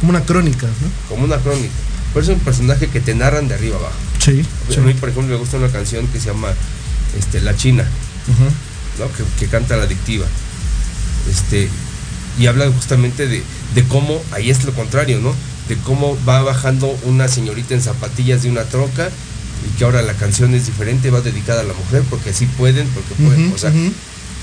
[0.00, 0.90] Como una crónica, ¿no?
[1.08, 1.72] como una crónica.
[2.12, 3.94] Pero es un personaje que te narran de arriba abajo.
[4.18, 4.44] Sí.
[4.76, 6.48] A mí, por ejemplo, me gusta una canción que se llama
[7.18, 7.86] este, La China.
[8.98, 9.06] ¿no?
[9.12, 10.26] que, que canta la adictiva.
[11.30, 11.70] Este,
[12.38, 13.42] y habla justamente de,
[13.74, 15.34] de cómo, ahí es lo contrario, ¿no?
[15.68, 19.08] De cómo va bajando una señorita en zapatillas de una troca
[19.68, 22.86] y que ahora la canción es diferente, va dedicada a la mujer porque así pueden,
[22.88, 23.52] porque pueden.
[23.52, 23.72] O sea,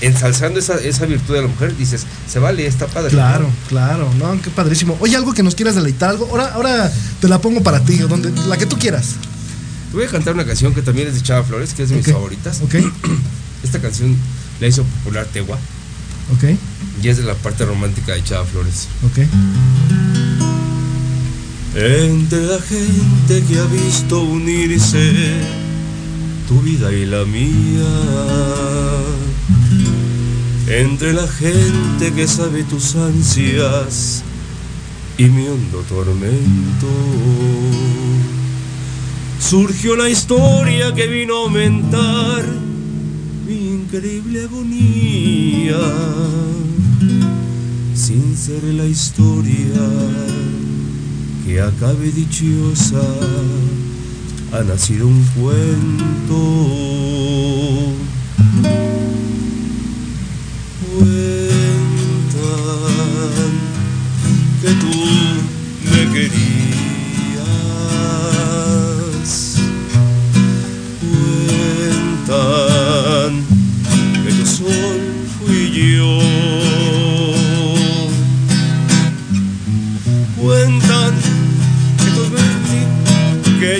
[0.00, 3.10] ensalzando esa, esa virtud de la mujer, dices, se vale, está padre.
[3.10, 3.68] Claro, ¿no?
[3.68, 4.96] claro, no, qué padrísimo.
[5.00, 8.30] Oye, algo que nos quieras deleitar, algo, ahora, ahora te la pongo para ti, donde,
[8.46, 9.14] la que tú quieras.
[9.90, 11.96] Te voy a cantar una canción que también es de Chava Flores, que es de
[11.96, 12.60] mis favoritas.
[12.62, 12.74] Ok,
[13.62, 14.16] Esta canción
[14.60, 15.58] la hizo popular Tegua
[16.34, 16.56] ok,
[17.02, 18.88] y es de la parte romántica de Chava Flores.
[19.04, 20.15] ok.
[21.78, 25.12] Entre la gente que ha visto unirse
[26.48, 27.84] tu vida y la mía.
[30.68, 34.22] Entre la gente que sabe tus ansias
[35.18, 36.88] y mi hondo tormento.
[39.38, 42.42] Surgió la historia que vino a aumentar
[43.46, 45.76] mi increíble agonía.
[47.94, 50.35] Sin ser la historia
[51.46, 53.00] que acabe dichosa,
[54.52, 56.38] ha nacido un cuento.
[60.90, 61.92] Cuentan
[64.60, 64.92] que tú
[65.92, 66.65] me querías.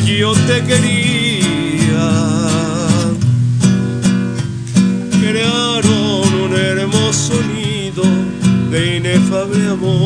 [0.05, 2.09] Yo te quería.
[5.21, 8.05] Crearon un hermoso nido
[8.71, 10.06] de inefable amor.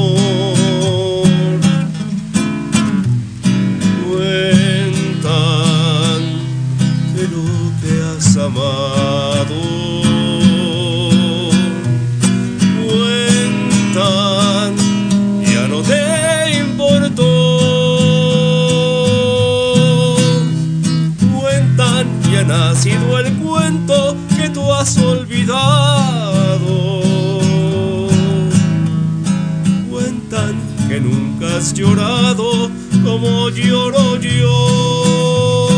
[31.71, 32.71] Has llorado
[33.05, 35.71] como lloro yo.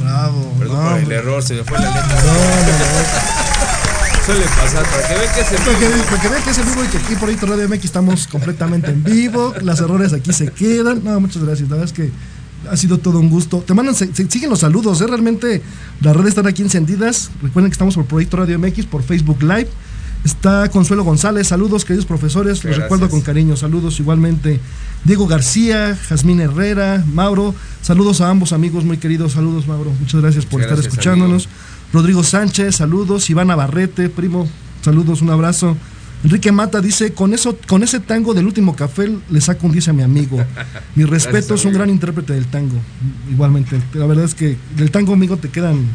[0.00, 0.54] Bravo.
[0.58, 2.06] Perdón no, por el error, se me fue la letra.
[2.06, 2.40] No, no,
[4.26, 6.04] Suele pasar, para que vean que es en Para que, vivo.
[6.04, 8.26] para que vean que es en vivo y que aquí por ahí Radio MX estamos
[8.28, 9.54] completamente en vivo.
[9.62, 11.02] Los errores aquí se quedan.
[11.04, 11.68] No, muchas gracias.
[11.68, 12.10] La verdad es que
[12.70, 13.58] ha sido todo un gusto.
[13.66, 15.06] Te mandan, se- se- siguen los saludos, ¿eh?
[15.06, 15.62] Realmente
[16.00, 17.30] las redes están aquí encendidas.
[17.42, 19.68] Recuerden que estamos por Proyecto Radio MX, por Facebook Live.
[20.24, 22.82] Está Consuelo González, saludos queridos profesores, los Gracias.
[22.82, 24.60] recuerdo con cariño, saludos igualmente.
[25.04, 30.44] Diego García, Jazmín Herrera, Mauro, saludos a ambos amigos muy queridos, saludos Mauro, muchas gracias
[30.44, 31.48] por Muchas estar gracias, escuchándonos.
[31.92, 33.30] Rodrigo Sánchez, saludos.
[33.30, 34.48] Iván Navarrete, primo,
[34.82, 35.76] saludos, un abrazo.
[36.22, 39.88] Enrique Mata dice, con eso, con ese tango del último café le saco un 10
[39.88, 40.36] a mi amigo.
[40.94, 42.76] Mi respeto, Gracias, es un gran intérprete del tango.
[43.30, 45.86] Igualmente, la verdad es que del tango, amigo, te quedan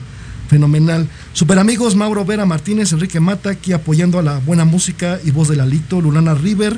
[0.47, 1.07] fenomenal.
[1.33, 5.47] Super amigos, Mauro Vera Martínez, Enrique Mata, aquí apoyando a la buena música y voz
[5.49, 6.77] de Lalito, Lulana River.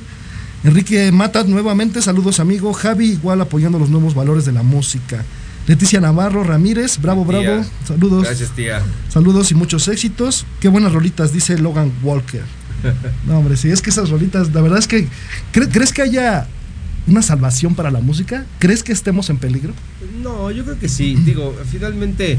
[0.63, 2.73] Enrique Mata, nuevamente, saludos amigo.
[2.73, 5.23] Javi, igual apoyando los nuevos valores de la música.
[5.67, 7.43] Leticia Navarro Ramírez, bravo, bravo.
[7.43, 7.65] Tía.
[7.85, 8.23] Saludos.
[8.23, 8.81] Gracias, tía.
[9.09, 10.45] Saludos y muchos éxitos.
[10.61, 12.41] Qué buenas rolitas, dice Logan Walker.
[13.27, 15.07] No, hombre, sí, es que esas rolitas, la verdad es que.
[15.53, 16.47] ¿cre- ¿Crees que haya
[17.07, 18.45] una salvación para la música?
[18.59, 19.73] ¿Crees que estemos en peligro?
[20.21, 21.15] No, yo creo que sí.
[21.25, 22.37] Digo, finalmente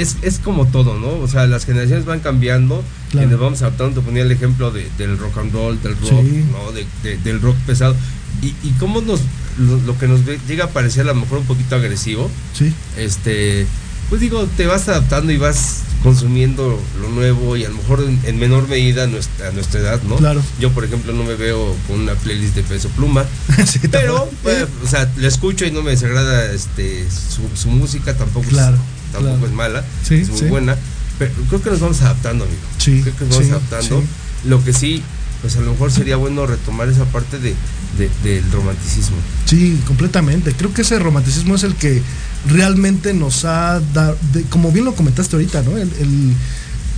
[0.00, 1.08] es, es como todo, ¿no?
[1.22, 3.26] O sea, las generaciones van cambiando Claro.
[3.26, 4.00] y nos vamos adaptando.
[4.00, 6.44] Te ponía el ejemplo de- del rock and roll, del rock, Sí.
[6.52, 6.72] ¿no?
[6.72, 7.94] De- de- del rock pesado.
[8.42, 9.20] Y, y cómo nos,
[9.58, 12.72] lo, lo que nos llega a parecer a lo mejor un poquito agresivo, Sí.
[12.96, 13.66] este,
[14.08, 18.20] pues digo, te vas adaptando y vas consumiendo lo nuevo y a lo mejor en,
[18.24, 20.16] en menor medida a nuestra, a nuestra edad, ¿no?
[20.16, 20.40] Claro.
[20.60, 23.24] Yo, por ejemplo, no me veo con una playlist de peso pluma,
[23.66, 28.16] Sí, pero, pues, o sea, la escucho y no me desagrada este, su, su música,
[28.16, 28.78] tampoco, es- Claro,
[29.12, 29.46] tampoco claro.
[29.46, 30.44] es mala, Sí, es muy sí.
[30.46, 30.76] buena,
[31.18, 32.60] pero creo que nos vamos adaptando, amigo.
[32.78, 34.02] Sí, Creo que nos vamos adaptando.
[34.44, 35.02] Lo que sí,
[35.42, 37.54] pues a lo mejor sería bueno retomar esa parte de,
[37.98, 39.16] de- del romanticismo.
[39.46, 40.52] Sí, completamente.
[40.52, 42.02] Creo que ese romanticismo es el que
[42.48, 44.16] realmente nos ha dado,
[44.50, 45.76] como bien lo comentaste ahorita, ¿no?
[45.76, 46.34] El, el-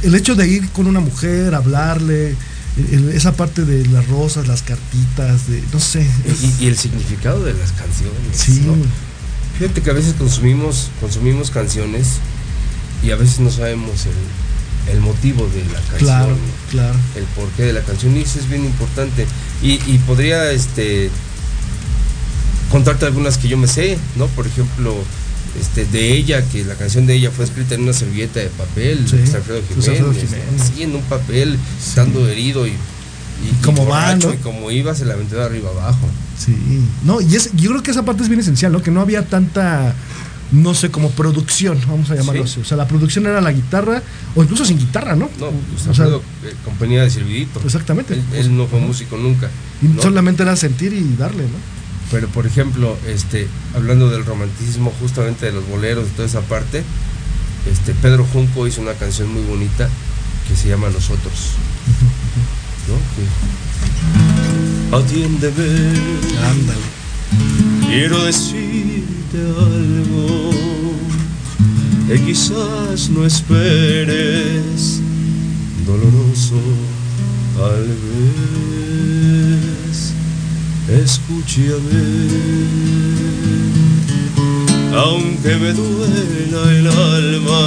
[0.02, 2.34] el hecho de ir con una mujer, hablarle,
[2.92, 6.06] el- esa parte de las rosas, las cartitas, de, no sé.
[6.26, 8.14] es- Y, y el significado de las canciones.
[8.34, 8.62] Sí.
[8.66, 8.74] ¿no?
[9.60, 12.12] Fíjate que a veces consumimos, consumimos canciones
[13.02, 15.98] y a veces no sabemos el, el motivo de la canción.
[15.98, 16.36] Claro,
[16.70, 16.94] claro.
[17.14, 19.26] El porqué de la canción y eso es bien importante.
[19.62, 21.10] Y, y podría este
[22.70, 24.28] contarte algunas que yo me sé, ¿no?
[24.28, 24.96] Por ejemplo,
[25.60, 29.06] este, de ella, que la canción de ella fue escrita en una servilleta de papel,
[29.06, 30.72] Sí, de Alfredo pues, Alfredo Jiménez, Jiménez.
[30.74, 32.72] sí, en un papel, estando herido y,
[33.44, 34.32] y, y como va, ¿no?
[34.32, 36.08] y como iba, se la aventó de arriba abajo.
[36.38, 36.54] Sí.
[37.04, 38.82] No, y es, yo creo que esa parte es bien esencial, ¿no?
[38.82, 39.94] Que no había tanta,
[40.52, 42.52] no sé, como producción, vamos a llamarlo Sí.
[42.52, 42.60] así.
[42.60, 44.02] O sea, la producción era la guitarra,
[44.34, 45.28] o incluso sin guitarra, ¿no?
[45.38, 47.60] No, pues O sea, eh, compañía de Silvidito.
[47.64, 48.14] Exactamente.
[48.14, 49.50] Él, él no fue músico nunca.
[49.82, 50.00] y ¿no?
[50.02, 51.80] solamente era sentir y darle, ¿no?
[52.10, 56.82] Pero por ejemplo, este, hablando del romanticismo, justamente de los boleros, de toda esa parte,
[57.70, 59.88] este, Pedro Junco hizo una canción muy bonita
[60.48, 61.50] que se llama Nosotros.
[62.88, 62.96] ¿No?
[64.98, 65.70] Atiéndeme.
[66.52, 66.88] Ándale.
[67.86, 70.50] Quiero decirte algo
[72.08, 75.00] que quizás no esperes,
[75.86, 76.60] doloroso
[77.56, 78.30] tal vez.
[80.88, 82.04] Escúchame,
[84.96, 87.60] aunque me duela el alma,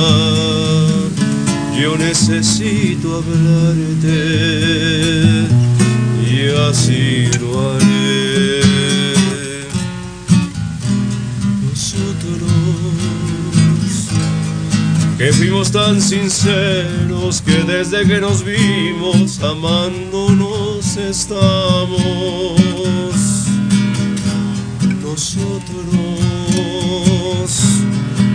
[1.80, 4.14] yo necesito hablarte
[6.30, 8.62] y así lo haré.
[11.70, 12.52] Nosotros
[15.18, 22.02] que fuimos tan sinceros que desde que nos vimos amándonos estamos.
[25.02, 25.64] Nosotros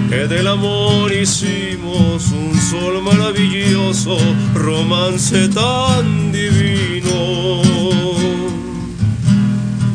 [0.09, 4.17] que del amor hicimos un sol maravilloso,
[4.55, 7.63] romance tan divino.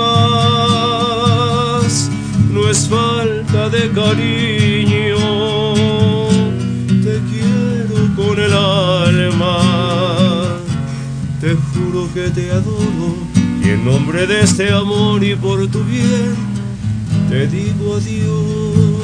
[2.50, 5.18] no es falta de cariño,
[7.04, 9.60] te quiero con el alma,
[11.96, 13.16] juro que te adoro,
[13.64, 16.36] y en nombre de este amor y por tu bien,
[17.30, 18.96] te digo adiós.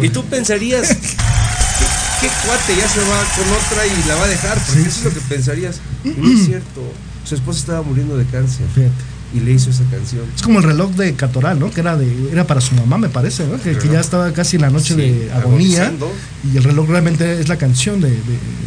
[0.00, 1.86] Y tú pensarías, ¿qué,
[2.20, 4.58] qué cuate ya se va con otra y la va a dejar?
[4.64, 5.80] Porque eso es lo que pensarías.
[6.04, 6.82] No es cierto.
[7.24, 8.66] Su esposa estaba muriendo de cáncer.
[8.74, 9.11] Fíjate.
[9.34, 10.24] Y le hizo esa canción.
[10.34, 11.70] Es como el reloj de Catoral, ¿no?
[11.70, 13.60] Que era de era para su mamá, me parece, ¿no?
[13.60, 15.82] Que, que ya estaba casi en la noche Sí, de agonía.
[15.84, 16.12] agonizando.
[16.52, 18.18] Y el reloj realmente es la canción de, de-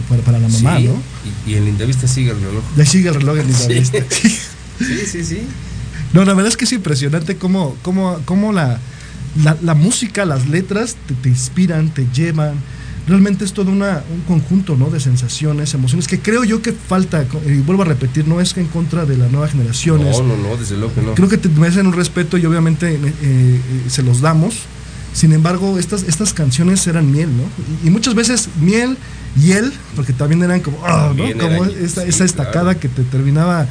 [0.09, 1.01] para, para la mamá, Sí, ¿no?
[1.45, 2.63] Y, y en Lindavista sigue el reloj.
[2.76, 3.68] Ya sigue el reloj en Sí.
[3.70, 3.97] Lindavista.
[4.78, 5.39] Sí, sí, sí.
[6.11, 8.78] No, la verdad es que es impresionante cómo, cómo, cómo la,
[9.43, 12.55] la, la música, las letras te, te inspiran, te llevan.
[13.08, 14.89] Realmente es todo una, un conjunto ¿no?
[14.89, 18.66] de sensaciones, emociones, que creo yo que falta, y vuelvo a repetir, no es en
[18.68, 20.18] contra de las nuevas generaciones.
[20.20, 21.14] No, no, no, desde luego que no.
[21.14, 24.64] Creo que te merecen un respeto y obviamente eh, eh, se los damos.
[25.14, 27.43] Sin embargo, estas, estas canciones eran miel, ¿no?
[27.84, 28.97] Y, y muchas veces miel
[29.39, 30.84] y él, porque también eran como, ¿no?
[30.86, 32.80] También como eran- esta, sí, esa estacada claro.
[32.80, 33.68] que te terminaba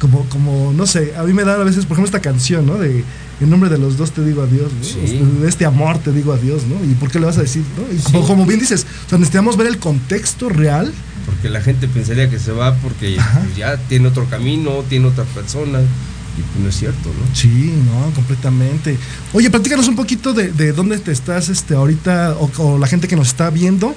[0.00, 2.78] como, como, no sé, a mí me da a veces, por ejemplo, esta canción, ¿no?
[2.78, 3.04] De
[3.40, 4.84] en nombre de los dos te digo adiós, ¿no?
[4.84, 4.98] Sí.
[5.02, 6.74] Este, De este amor te digo adiós, ¿no?
[6.84, 7.96] ¿Y por qué le vas a decir, no?
[7.96, 10.92] Y como, como bien dices, o sea, necesitamos ver el contexto real.
[11.24, 15.24] Porque la gente pensaría que se va porque pues, ya tiene otro camino, tiene otra
[15.24, 15.80] persona.
[15.80, 17.34] Y pues no es cierto, ¿no?
[17.34, 18.96] Sí, no, completamente.
[19.32, 23.08] Oye, platícanos un poquito de, de dónde te estás este, ahorita, o, o la gente
[23.08, 23.94] que nos está viendo,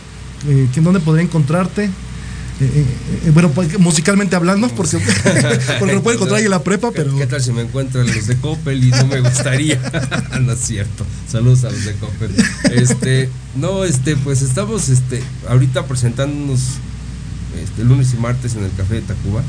[0.47, 1.89] eh, dónde podría encontrarte.
[2.61, 2.85] Eh, eh,
[3.25, 4.99] eh, bueno, pues, musicalmente hablando, porque,
[5.79, 7.17] porque lo puede encontrar ahí en la prepa, pero.
[7.17, 9.79] ¿Qué tal si me encuentran los de Coppel y no me gustaría?
[10.41, 11.03] no es cierto.
[11.27, 12.31] Saludos a los de Coppel.
[12.71, 16.59] Este, no, este, pues estamos este, ahorita presentándonos
[17.63, 19.41] este, lunes y martes en el Café de Tacuba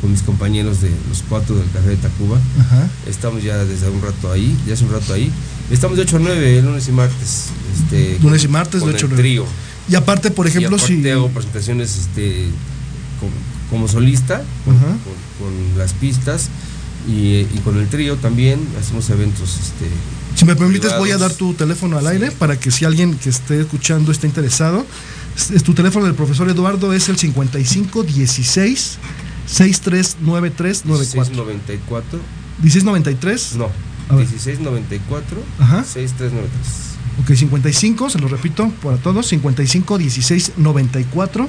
[0.00, 2.38] con mis compañeros de los cuatro del Café de Tacuba.
[2.60, 2.88] Ajá.
[3.06, 5.30] Estamos ya desde un rato ahí, ya hace un rato ahí.
[5.70, 7.46] Estamos de 8 a 9, lunes y martes.
[7.74, 9.22] Este, Lunes y con- martes de con 8 a el 9.
[9.22, 9.46] trío.
[9.88, 11.10] Y aparte, por ejemplo, y aparte si.
[11.10, 12.46] hago presentaciones este,
[13.20, 13.32] como,
[13.70, 14.86] como solista, con, Ajá.
[14.86, 15.24] con-
[15.72, 16.48] con las pistas
[17.08, 19.50] y, y con el trío también hacemos eventos.
[19.60, 19.86] Este,
[20.36, 23.28] Si me permites, voy a dar tu teléfono al aire para que si alguien que
[23.28, 24.86] esté escuchando está interesado,
[25.36, 28.98] es, es tu teléfono del profesor Eduardo es el 55 16
[29.46, 32.20] 6393 94 1694,
[32.62, 33.56] 1693.
[33.56, 33.64] no,
[34.08, 34.26] A ver.
[34.26, 35.84] 1694, Ajá.
[35.84, 36.93] 6393.
[37.22, 41.48] Ok, 55, se lo repito para todos, 55 16 94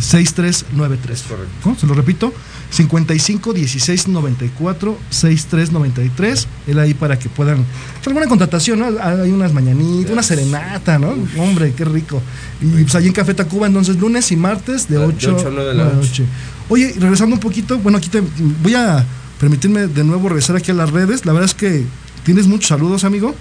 [0.00, 1.22] 6393.
[1.22, 1.68] Correcto.
[1.68, 1.76] ¿No?
[1.76, 2.32] Se lo repito,
[2.70, 6.46] 55 16 94 6393.
[6.68, 7.64] Él ahí para que puedan.
[7.96, 8.86] pues, alguna contratación, ¿no?
[9.02, 11.14] Hay unas mañanitas, una serenata, ¿no?
[11.38, 12.22] Hombre, qué rico.
[12.60, 15.50] Y pues allí en Café Tacuba, entonces lunes y martes de De 8, ocho a
[15.50, 16.24] nueve de la noche.
[16.68, 18.22] Oye, regresando un poquito, bueno, aquí te
[18.62, 19.04] voy a
[19.40, 21.24] permitirme de nuevo regresar aquí a las redes.
[21.24, 21.84] La verdad es que
[22.24, 23.34] tienes muchos saludos, amigo.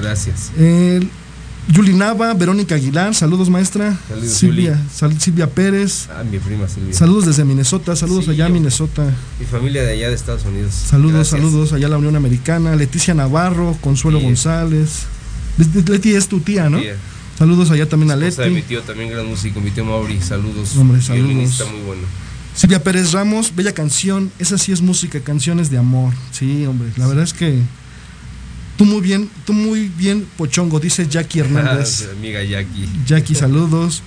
[0.00, 0.50] Gracias.
[0.58, 1.00] Eh,
[1.68, 3.96] Yuli Nava, Verónica Aguilar, saludos maestra.
[4.08, 4.80] Saludos, Silvia.
[4.92, 6.94] Sal- Silvia Pérez, Ah, mi prima Silvia.
[6.94, 8.48] saludos desde Minnesota, saludos Sí, allá a.
[8.48, 9.04] Minnesota.
[9.38, 10.72] Mi familia de allá de Estados Unidos.
[10.74, 11.40] Saludos, Gracias.
[11.40, 14.24] saludos allá a la Unión Americana, Leticia Navarro, Consuelo Sí.
[14.24, 14.90] González.
[15.58, 16.78] Leti Leti es tu tía, ¿no?
[16.80, 16.96] Tía.
[17.38, 18.62] Saludos allá también a de mi Leti.
[18.68, 20.76] tío, también gran músico, mi tío Mauri, saludos.
[20.76, 21.28] Hombre, saludos.
[21.28, 22.02] Violinista muy bueno.
[22.54, 26.12] Silvia Pérez Ramos, bella canción, esa sí es música, canciones de amor.
[26.32, 27.60] Sí, hombre, la verdad es que
[28.80, 32.06] tú muy bien, tú muy bien, Pochongo, dice Jackie Hernández.
[32.08, 32.88] Ah, amiga Jackie.
[33.06, 34.02] Jackie, saludos.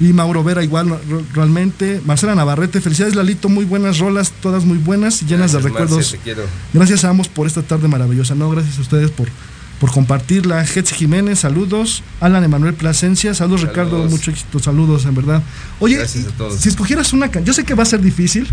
[0.00, 0.98] Y Mauro Vera, igual,
[1.34, 2.00] realmente.
[2.06, 3.50] Marcela Navarrete, felicidades, Lalito.
[3.50, 6.10] Muy buenas rolas, todas muy buenas y llenas de Gracias, recuerdos.
[6.12, 6.42] te quiero.
[6.72, 8.34] Gracias a ambos por esta tarde maravillosa.
[8.34, 9.28] No, gracias a ustedes por,
[9.78, 10.62] por compartirla.
[10.64, 12.02] Hetz Jiménez, saludos.
[12.20, 13.76] Alan Emanuel Plasencia, saludos, Saludos.
[13.86, 14.08] Ricardo.
[14.08, 15.42] Mucho éxito, saludos, en verdad.
[15.80, 18.48] Oye, si escogieras una canción, yo sé que va a ser difícil.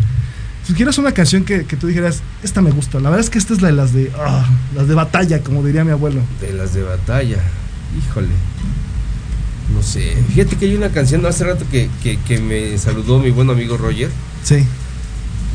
[0.65, 2.99] Si escogieras una canción que, que tú dijeras, esta me gusta.
[2.99, 5.63] La verdad es que esta es la de las de, ah, las de batalla, como
[5.63, 6.21] diría mi abuelo.
[6.41, 7.37] De las de batalla.
[7.97, 8.29] Híjole.
[9.75, 10.15] No sé.
[10.33, 13.77] Fíjate que hay una canción hace rato que, que, que me saludó mi buen amigo
[13.77, 14.09] Roger.
[14.43, 14.63] Sí,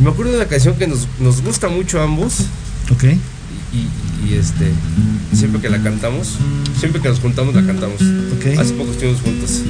[0.02, 2.46] me acuerdo de una canción que nos, nos gusta mucho a ambos.
[2.92, 3.04] ok.
[3.04, 3.90] Y, y-
[4.30, 4.70] y, este.
[5.34, 6.36] Siempre que la cantamos,
[6.78, 8.00] siempre que nos juntamos la cantamos.
[8.00, 8.58] Ok.
[8.58, 9.62] Hace poco estuvimos juntos.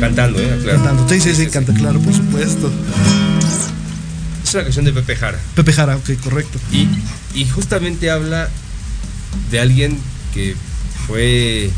[0.00, 0.58] Cantando, ¿eh?
[0.62, 0.82] Claro.
[0.82, 1.08] Cantando.
[1.08, 2.70] Sí, sí, sí, canta, claro, por supuesto.
[4.46, 5.38] Es una canción de Pepe Jara.
[5.54, 6.58] Pepe Jara, ok, correcto.
[6.72, 6.88] Y,
[7.34, 8.48] y justamente habla
[9.50, 9.98] de alguien
[10.32, 10.54] que
[11.06, 11.70] fue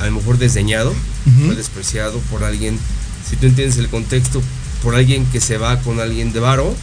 [0.00, 0.94] a lo mejor desdeñado,
[1.46, 2.78] fue despreciado por alguien,
[3.28, 4.42] si tú entiendes el contexto,
[4.82, 6.74] por alguien que se va con alguien de varo,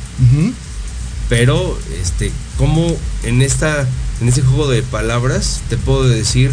[1.30, 3.88] pero este, como en esta,
[4.22, 6.52] en este juego de palabras te puedo decir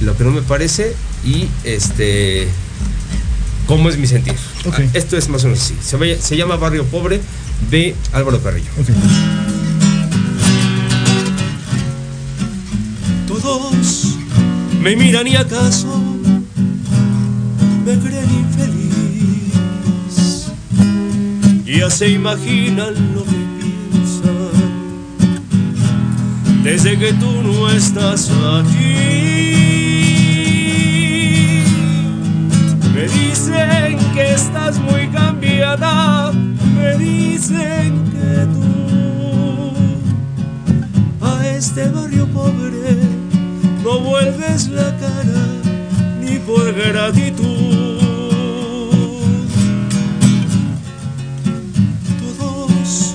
[0.00, 2.48] lo que no me parece y este
[3.66, 4.34] cómo es mi sentir.
[4.72, 5.76] Ah, Esto es más o menos así.
[5.84, 7.20] Se, vaya- se llama Barrio Pobre
[7.68, 8.70] de Álvaro Carrillo.
[13.28, 14.16] Todos
[14.82, 16.02] me miran y acaso
[17.84, 18.90] me creen infeliz.
[21.64, 24.50] Ya se imaginan lo que piensan
[26.62, 29.20] desde que tú no estás aquí.
[32.94, 36.32] Me dicen que estás muy cambiada,
[36.80, 38.70] me dicen que tú
[41.60, 42.96] este barrio pobre
[43.84, 45.46] no vuelves la cara
[46.22, 47.98] ni por gratitud.
[52.38, 53.14] Todos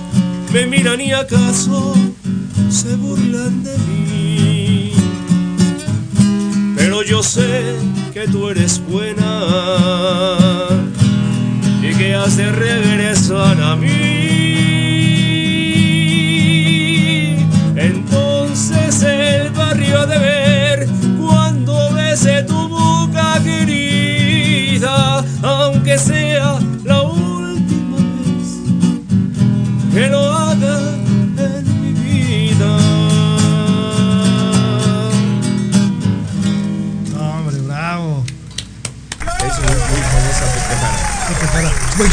[0.53, 1.95] me miran y acaso
[2.70, 4.91] se burlan de mí.
[6.78, 7.78] Pero yo sé
[8.13, 10.44] que tú eres buena
[12.16, 13.88] has de regresar a mí.
[17.76, 20.34] Entonces el barrio de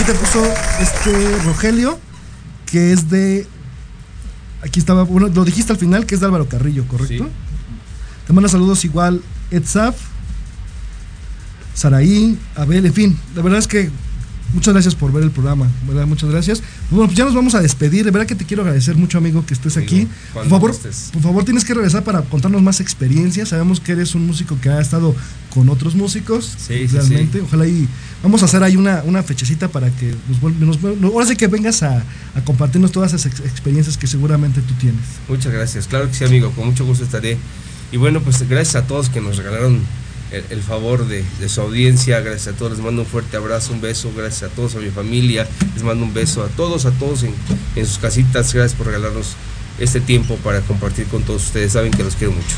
[0.02, 0.44] aquí te puso
[0.80, 1.98] este Rogelio,
[2.66, 3.46] que es de.
[4.62, 7.24] Aquí estaba, bueno, lo dijiste al final, que es de Álvaro Carrillo, ¿correcto?
[7.24, 7.30] Sí.
[8.26, 9.96] Te manda saludos igual Edsaf,
[11.74, 13.18] Saraí, Abel, en fin.
[13.34, 13.90] La verdad es que
[14.52, 16.06] muchas gracias por ver el programa, ¿verdad?
[16.06, 16.62] Muchas gracias.
[16.90, 18.04] Bueno, pues ya nos vamos a despedir.
[18.04, 20.06] De verdad que te quiero agradecer mucho, amigo, que estés aquí.
[20.34, 20.72] Por favor,
[21.12, 23.50] por favor, tienes que regresar para contarnos más experiencias.
[23.50, 25.14] Sabemos que eres un músico que ha estado
[25.54, 26.44] con otros músicos.
[26.58, 27.38] Sí, sí, realmente.
[27.38, 27.44] sí.
[27.46, 27.88] Ojalá y
[28.22, 30.14] vamos a hacer ahí una, una fechecita para que
[30.60, 32.02] nos, nos ahora sí que vengas a,
[32.34, 35.00] a compartirnos todas esas ex- experiencias que seguramente tú tienes.
[35.28, 37.36] Muchas gracias, claro que sí amigo, con mucho gusto estaré.
[37.90, 39.80] Y bueno, pues gracias a todos que nos regalaron
[40.32, 44.10] el, favor de, su audiencia, gracias a todos, les mando un fuerte abrazo, un beso,
[44.16, 47.34] gracias a todos, a mi familia, les mando un beso a todos, a todos en,
[47.76, 49.36] en sus casitas, gracias por regalarnos
[49.78, 52.56] este tiempo para compartir con todos ustedes, saben que los quiero mucho.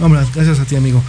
[0.00, 1.02] Hombre, gracias a ti, amigo.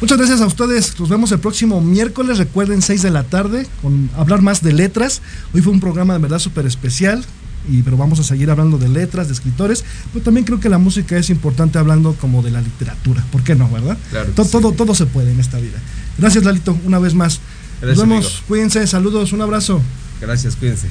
[0.00, 0.98] Muchas gracias a ustedes.
[1.00, 2.38] Nos vemos el próximo miércoles.
[2.38, 5.22] Recuerden, 6 de la tarde, con hablar más de letras.
[5.52, 7.24] Hoy fue un programa de verdad súper especial.
[7.68, 9.84] Y, pero vamos a seguir hablando de letras, de escritores.
[10.12, 13.24] Pero también creo que la música es importante hablando como de la literatura.
[13.30, 13.98] ¿Por qué no, verdad?
[14.10, 14.50] Claro sí.
[14.50, 15.78] todo, todo se puede en esta vida.
[16.18, 17.40] Gracias, Lalito, una vez más.
[17.80, 18.26] Gracias, Nos vemos.
[18.26, 18.40] amigo.
[18.48, 18.86] Cuídense.
[18.86, 19.32] Saludos.
[19.32, 19.80] Un abrazo.
[20.20, 20.88] Gracias, cuídense.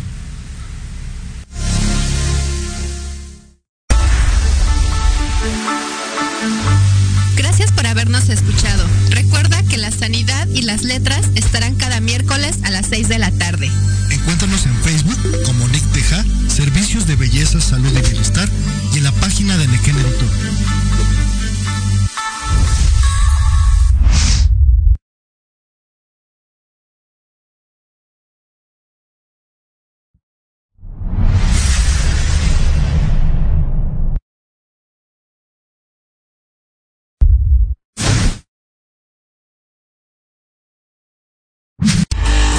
[17.68, 18.48] Salud y Bienestar
[18.94, 19.98] y en la página de Nequén